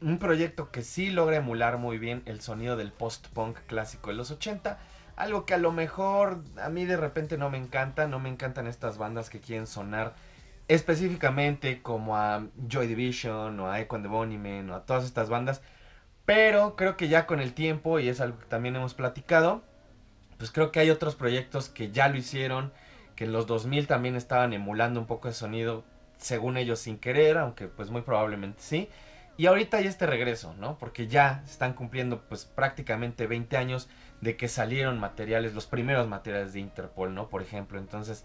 Un 0.00 0.18
proyecto 0.18 0.70
que 0.70 0.82
sí 0.82 1.10
logra 1.10 1.36
emular 1.36 1.76
muy 1.78 1.98
bien 1.98 2.22
el 2.26 2.40
sonido 2.40 2.76
del 2.76 2.92
post-punk 2.92 3.58
clásico 3.66 4.10
de 4.10 4.16
los 4.16 4.30
80. 4.30 4.78
Algo 5.16 5.44
que 5.44 5.54
a 5.54 5.58
lo 5.58 5.72
mejor 5.72 6.42
a 6.62 6.68
mí 6.68 6.84
de 6.84 6.96
repente 6.96 7.36
no 7.36 7.50
me 7.50 7.58
encanta, 7.58 8.06
no 8.06 8.20
me 8.20 8.28
encantan 8.28 8.68
estas 8.68 8.96
bandas 8.96 9.28
que 9.28 9.40
quieren 9.40 9.66
sonar 9.66 10.14
específicamente 10.70 11.82
como 11.82 12.16
a 12.16 12.46
Joy 12.68 12.86
Division 12.86 13.58
o 13.58 13.68
a 13.68 13.80
Echo 13.80 13.96
and 13.96 14.06
the 14.06 14.70
o 14.70 14.74
a 14.76 14.86
todas 14.86 15.04
estas 15.04 15.28
bandas. 15.28 15.62
Pero 16.24 16.76
creo 16.76 16.96
que 16.96 17.08
ya 17.08 17.26
con 17.26 17.40
el 17.40 17.54
tiempo, 17.54 17.98
y 17.98 18.08
es 18.08 18.20
algo 18.20 18.38
que 18.38 18.46
también 18.46 18.76
hemos 18.76 18.94
platicado, 18.94 19.64
pues 20.38 20.52
creo 20.52 20.70
que 20.70 20.78
hay 20.78 20.90
otros 20.90 21.16
proyectos 21.16 21.68
que 21.68 21.90
ya 21.90 22.08
lo 22.08 22.16
hicieron, 22.16 22.72
que 23.16 23.24
en 23.24 23.32
los 23.32 23.48
2000 23.48 23.88
también 23.88 24.14
estaban 24.14 24.52
emulando 24.52 25.00
un 25.00 25.06
poco 25.06 25.26
de 25.26 25.34
sonido, 25.34 25.82
según 26.18 26.56
ellos 26.56 26.78
sin 26.78 26.98
querer, 26.98 27.36
aunque 27.38 27.66
pues 27.66 27.90
muy 27.90 28.02
probablemente 28.02 28.62
sí. 28.62 28.88
Y 29.36 29.46
ahorita 29.46 29.78
hay 29.78 29.88
este 29.88 30.06
regreso, 30.06 30.54
¿no? 30.54 30.78
Porque 30.78 31.08
ya 31.08 31.42
están 31.46 31.72
cumpliendo 31.72 32.20
pues 32.28 32.44
prácticamente 32.44 33.26
20 33.26 33.56
años 33.56 33.88
de 34.20 34.36
que 34.36 34.46
salieron 34.46 35.00
materiales, 35.00 35.52
los 35.52 35.66
primeros 35.66 36.06
materiales 36.06 36.52
de 36.52 36.60
Interpol, 36.60 37.12
¿no? 37.12 37.28
Por 37.28 37.42
ejemplo, 37.42 37.80
entonces 37.80 38.24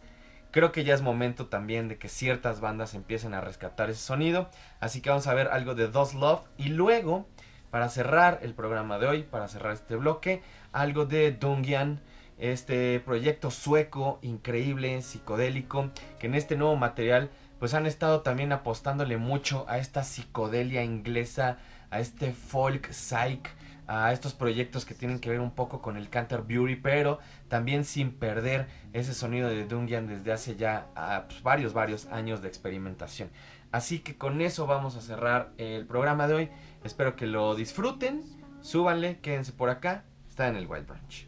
creo 0.55 0.71
que 0.71 0.85
ya 0.85 0.93
es 0.93 1.01
momento 1.01 1.47
también 1.47 1.89
de 1.89 1.97
que 1.97 2.07
ciertas 2.07 2.61
bandas 2.61 2.93
empiecen 2.93 3.33
a 3.33 3.41
rescatar 3.41 3.89
ese 3.89 3.99
sonido. 3.99 4.49
Así 4.79 5.01
que 5.01 5.09
vamos 5.09 5.27
a 5.27 5.33
ver 5.33 5.49
algo 5.49 5.75
de 5.75 5.89
Dos 5.89 6.13
Love 6.13 6.45
y 6.57 6.69
luego, 6.69 7.27
para 7.71 7.89
cerrar 7.89 8.39
el 8.41 8.53
programa 8.53 8.97
de 8.97 9.05
hoy, 9.05 9.23
para 9.23 9.49
cerrar 9.49 9.73
este 9.73 9.97
bloque, 9.97 10.41
algo 10.71 11.05
de 11.05 11.33
Dungian, 11.33 11.99
este 12.37 13.01
proyecto 13.01 13.51
sueco 13.51 14.17
increíble, 14.21 15.01
psicodélico, 15.01 15.89
que 16.19 16.27
en 16.27 16.35
este 16.35 16.55
nuevo 16.55 16.77
material 16.77 17.31
pues 17.59 17.73
han 17.73 17.85
estado 17.85 18.21
también 18.21 18.53
apostándole 18.53 19.17
mucho 19.17 19.65
a 19.67 19.77
esta 19.79 20.05
psicodelia 20.05 20.85
inglesa, 20.85 21.57
a 21.89 21.99
este 21.99 22.31
folk 22.31 22.93
psych, 22.93 23.49
a 23.87 24.13
estos 24.13 24.33
proyectos 24.33 24.85
que 24.85 24.93
tienen 24.93 25.19
que 25.19 25.29
ver 25.29 25.41
un 25.41 25.51
poco 25.51 25.81
con 25.81 25.97
el 25.97 26.09
Canterbury, 26.09 26.77
pero 26.77 27.19
también 27.47 27.85
sin 27.85 28.11
perder 28.11 28.67
ese 28.93 29.13
sonido 29.13 29.49
de 29.49 29.65
Dungeon 29.65 30.07
desde 30.07 30.31
hace 30.31 30.55
ya 30.55 30.87
ah, 30.95 31.25
pues, 31.27 31.43
varios, 31.43 31.73
varios 31.73 32.05
años 32.07 32.41
de 32.41 32.47
experimentación. 32.47 33.29
Así 33.71 33.99
que 33.99 34.17
con 34.17 34.41
eso 34.41 34.67
vamos 34.67 34.95
a 34.95 35.01
cerrar 35.01 35.51
el 35.57 35.85
programa 35.85 36.27
de 36.27 36.33
hoy. 36.33 36.49
Espero 36.83 37.15
que 37.15 37.27
lo 37.27 37.55
disfruten, 37.55 38.23
súbanle, 38.61 39.19
quédense 39.19 39.51
por 39.51 39.69
acá, 39.69 40.05
está 40.29 40.47
en 40.47 40.55
el 40.55 40.67
Wild 40.67 40.87
Branch. 40.87 41.27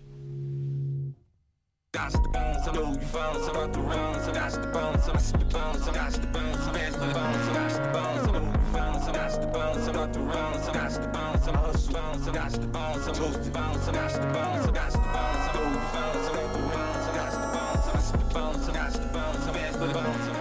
I 8.67 8.79
know 8.79 8.93
you 8.93 8.99
found 8.99 9.03
some 9.03 9.13
got 9.13 9.41
the 9.41 9.47
bones, 9.47 9.85
some 9.85 9.95
out 9.95 10.13
the 10.13 10.19
round, 10.19 10.63
some 10.63 10.73
got 10.73 10.91
the 10.91 11.07
bones, 11.07 11.43
some 11.43 11.55
hustle 11.55 11.93
bones, 11.93 12.23
some 12.25 12.33
got 12.33 12.51
the 12.51 12.67
bones, 12.67 13.03
some 13.05 13.13
toast 13.13 13.43
the 13.43 13.51
bones, 13.51 13.83
some 13.83 13.93
got 13.93 14.11
the 14.11 14.19
bones, 14.19 14.65
some 14.65 14.73
got 14.73 14.91
the 14.91 14.97
bones, 14.97 15.47
I 15.47 15.53
know 15.53 15.69
you 15.69 15.79
found 15.93 16.25
some 16.25 16.37
out 16.37 16.53
the 16.53 16.59
round, 16.59 17.03
some 17.05 17.15
got 17.15 17.31
the 17.31 17.47
bones, 17.53 17.85
some 17.85 17.93
got 17.93 18.11
the 18.11 18.27
bones, 18.33 18.65
some 18.65 18.73
got 18.73 19.73
the 19.73 19.93
bones, 19.93 20.25
some 20.25 20.36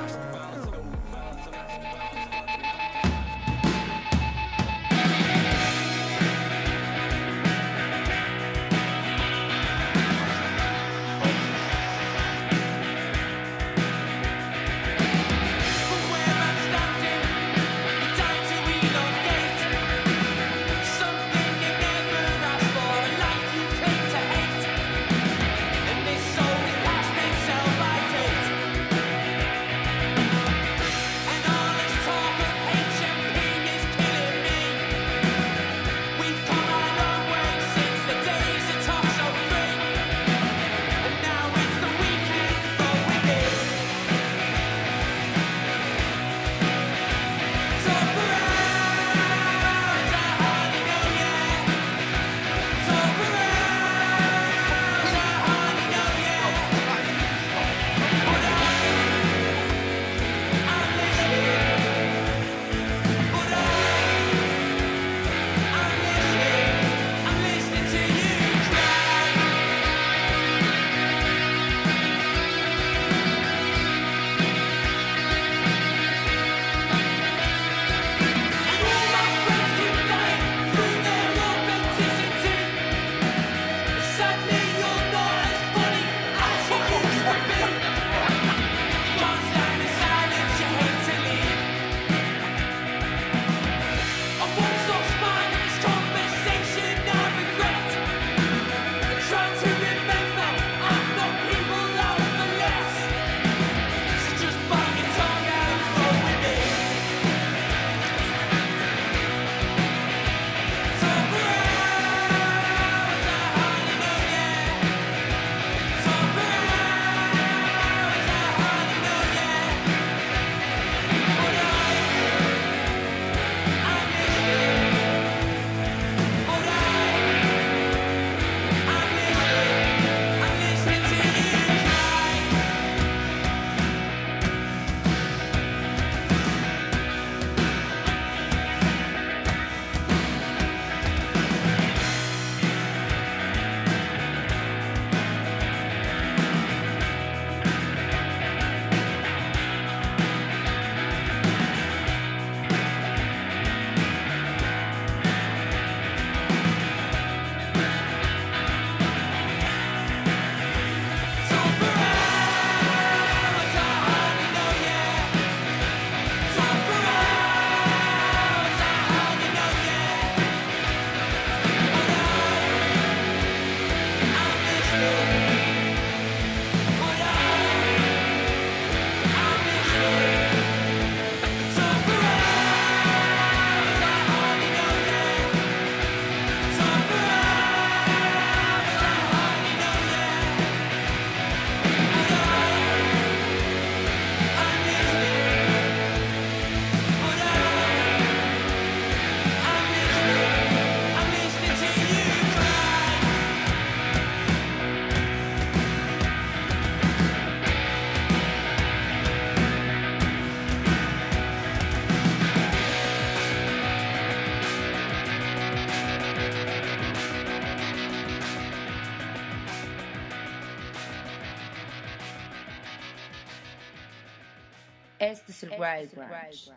Este 225.79 226.05
es 226.05 226.13
el 226.15 226.21
Wild 226.21 226.77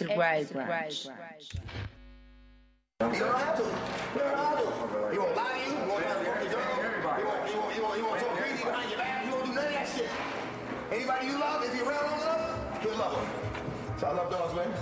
Este 0.00 0.12
es 0.12 0.18
el 0.18 0.18
Wild 0.18 0.52
Branch. 0.52 1.04
You 3.00 3.20
don't 3.20 3.38
have 3.38 3.56
to. 3.56 3.62
You 3.62 4.20
don't 4.20 4.34
have 4.34 4.58
to. 4.58 4.64
You 5.12 5.20
won't 5.20 5.36
lie 5.36 5.52
to 5.52 5.70
you. 5.70 5.76
You 5.76 5.84
won't 5.88 6.04
have 6.04 6.22
girl. 6.24 6.36
You 7.20 7.26
won't, 7.26 7.48
you 7.50 7.58
won't, 7.60 7.76
you 7.76 7.82
won't, 7.82 7.98
you 7.98 8.04
won't 8.06 8.20
talk 8.20 8.36
crazy 8.38 8.64
behind 8.64 8.90
your 8.90 8.98
back. 8.98 9.26
You 9.26 9.32
won't 9.32 9.44
do 9.44 9.52
none 9.52 9.66
of 9.66 9.72
that 9.72 9.88
shit. 9.88 10.08
Anybody 10.90 11.26
you 11.26 11.38
love, 11.38 11.64
if 11.64 11.76
you're 11.76 11.86
around 11.86 12.10
long 12.10 12.20
enough, 12.22 12.80
you'll 12.82 12.96
love 12.96 13.14
them. 13.14 13.26
So 13.98 14.06
I 14.06 14.12
love 14.12 14.30
dogs, 14.30 14.54
man. 14.54 14.72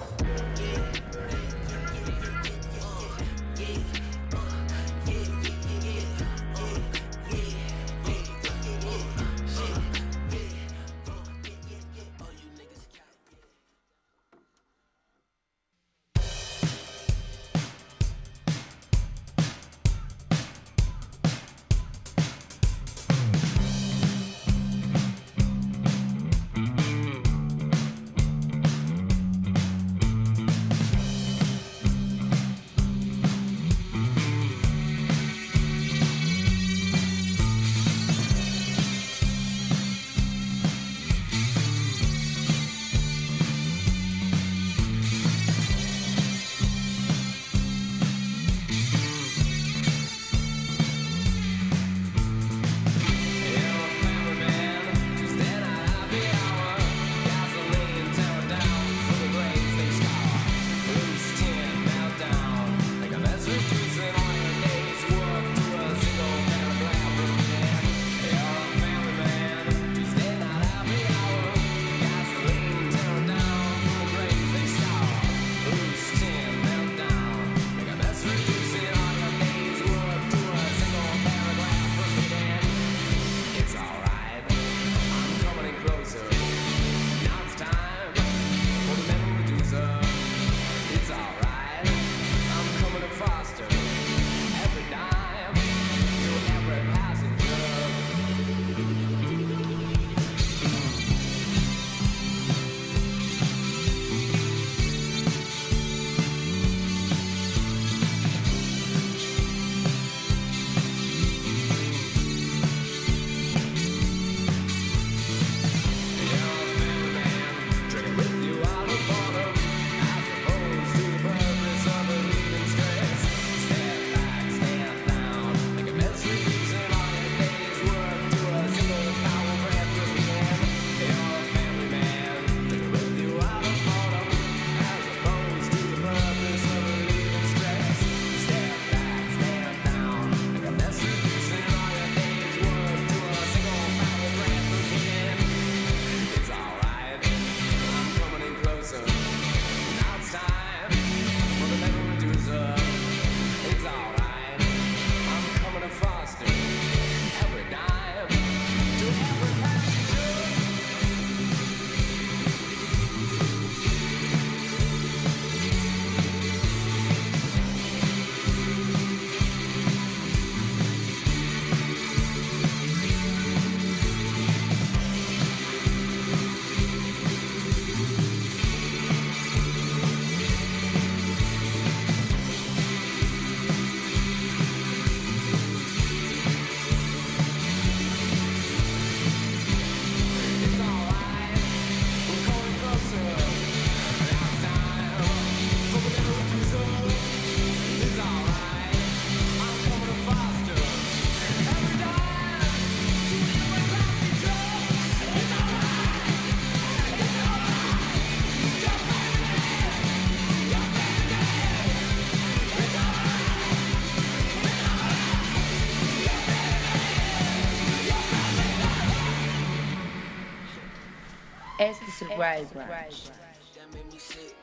right, 222.38 222.66
right. 222.74 223.30
That 223.74 223.94
made 223.94 224.12
me 224.12 224.18
sick. 224.18 224.54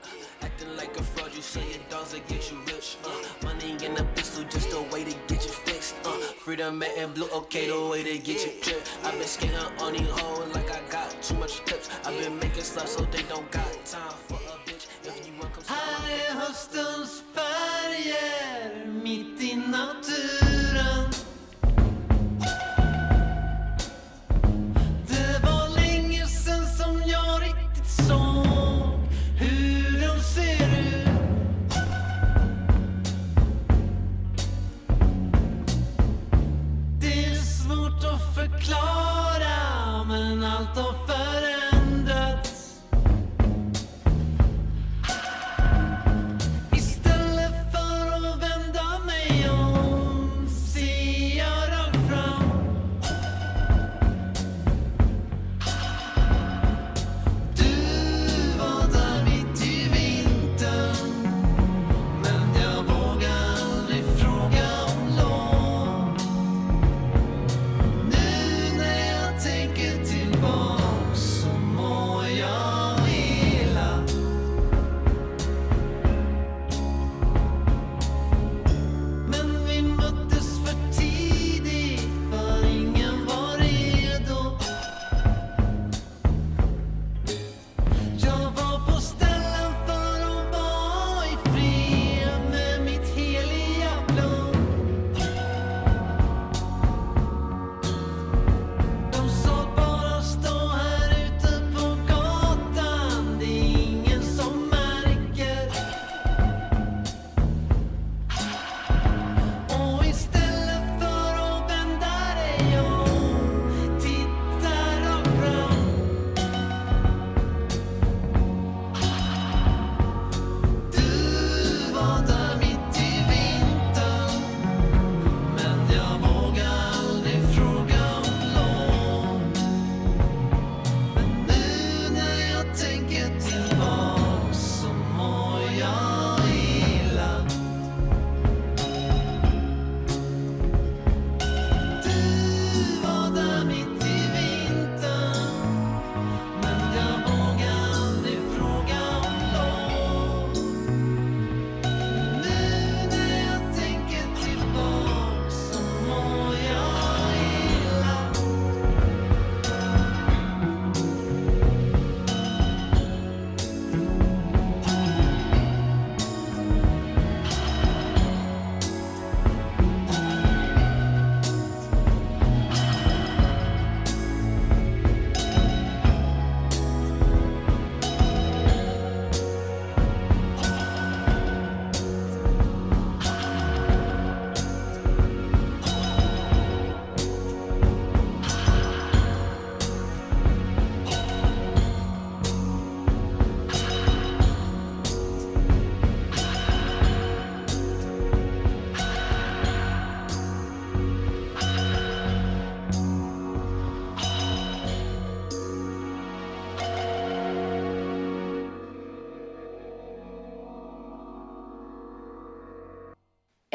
Acting 0.42 0.76
like 0.78 0.96
a 0.98 1.04
fraud, 1.04 1.34
you 1.36 1.42
saying 1.42 1.82
dogs 1.90 2.14
will 2.14 2.22
get 2.28 2.52
you 2.52 2.58
rich. 2.68 2.98
Uh. 3.04 3.46
money 3.46 3.78
and 3.86 3.98
a 3.98 4.04
pistol, 4.16 4.44
just 4.46 4.74
a 4.74 4.82
way 4.94 5.04
to 5.04 5.16
get 5.28 5.44
you 5.44 5.52
fixed. 5.52 5.96
Uh. 6.06 6.12
freedom 6.44 6.82
and 6.98 7.14
blue, 7.14 7.30
okay, 7.32 7.68
the 7.68 7.88
way 7.88 8.04
to 8.04 8.18
get 8.20 8.46
you 8.46 8.52
drip. 8.62 8.82
i 9.04 9.12
been 9.12 9.24
skating 9.24 9.56
on 9.80 9.94
these 9.94 10.08
hoes 10.08 10.54
like 10.56 10.72
I 10.72 10.80
got 10.90 11.22
too 11.22 11.36
much 11.36 11.64
tips. 11.66 11.90
i 12.06 12.18
been 12.18 12.40
making 12.40 12.64
stuff 12.64 12.88
so 12.88 13.04
they 13.06 13.24
don't 13.24 13.50
got 13.52 13.86
time 13.86 14.14
for 14.28 14.36
a 14.36 14.58
bitch. 14.66 14.88
If 15.04 15.28
you 15.28 15.34
want 15.40 15.54
come 15.54 15.64
Här 15.68 16.10
är 16.10 16.34
höstens 16.36 17.24
färger 17.34 18.86
mitt 18.86 19.42
i 19.42 19.56
natur. 19.56 20.65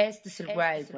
As 0.00 0.18
described. 0.20 0.92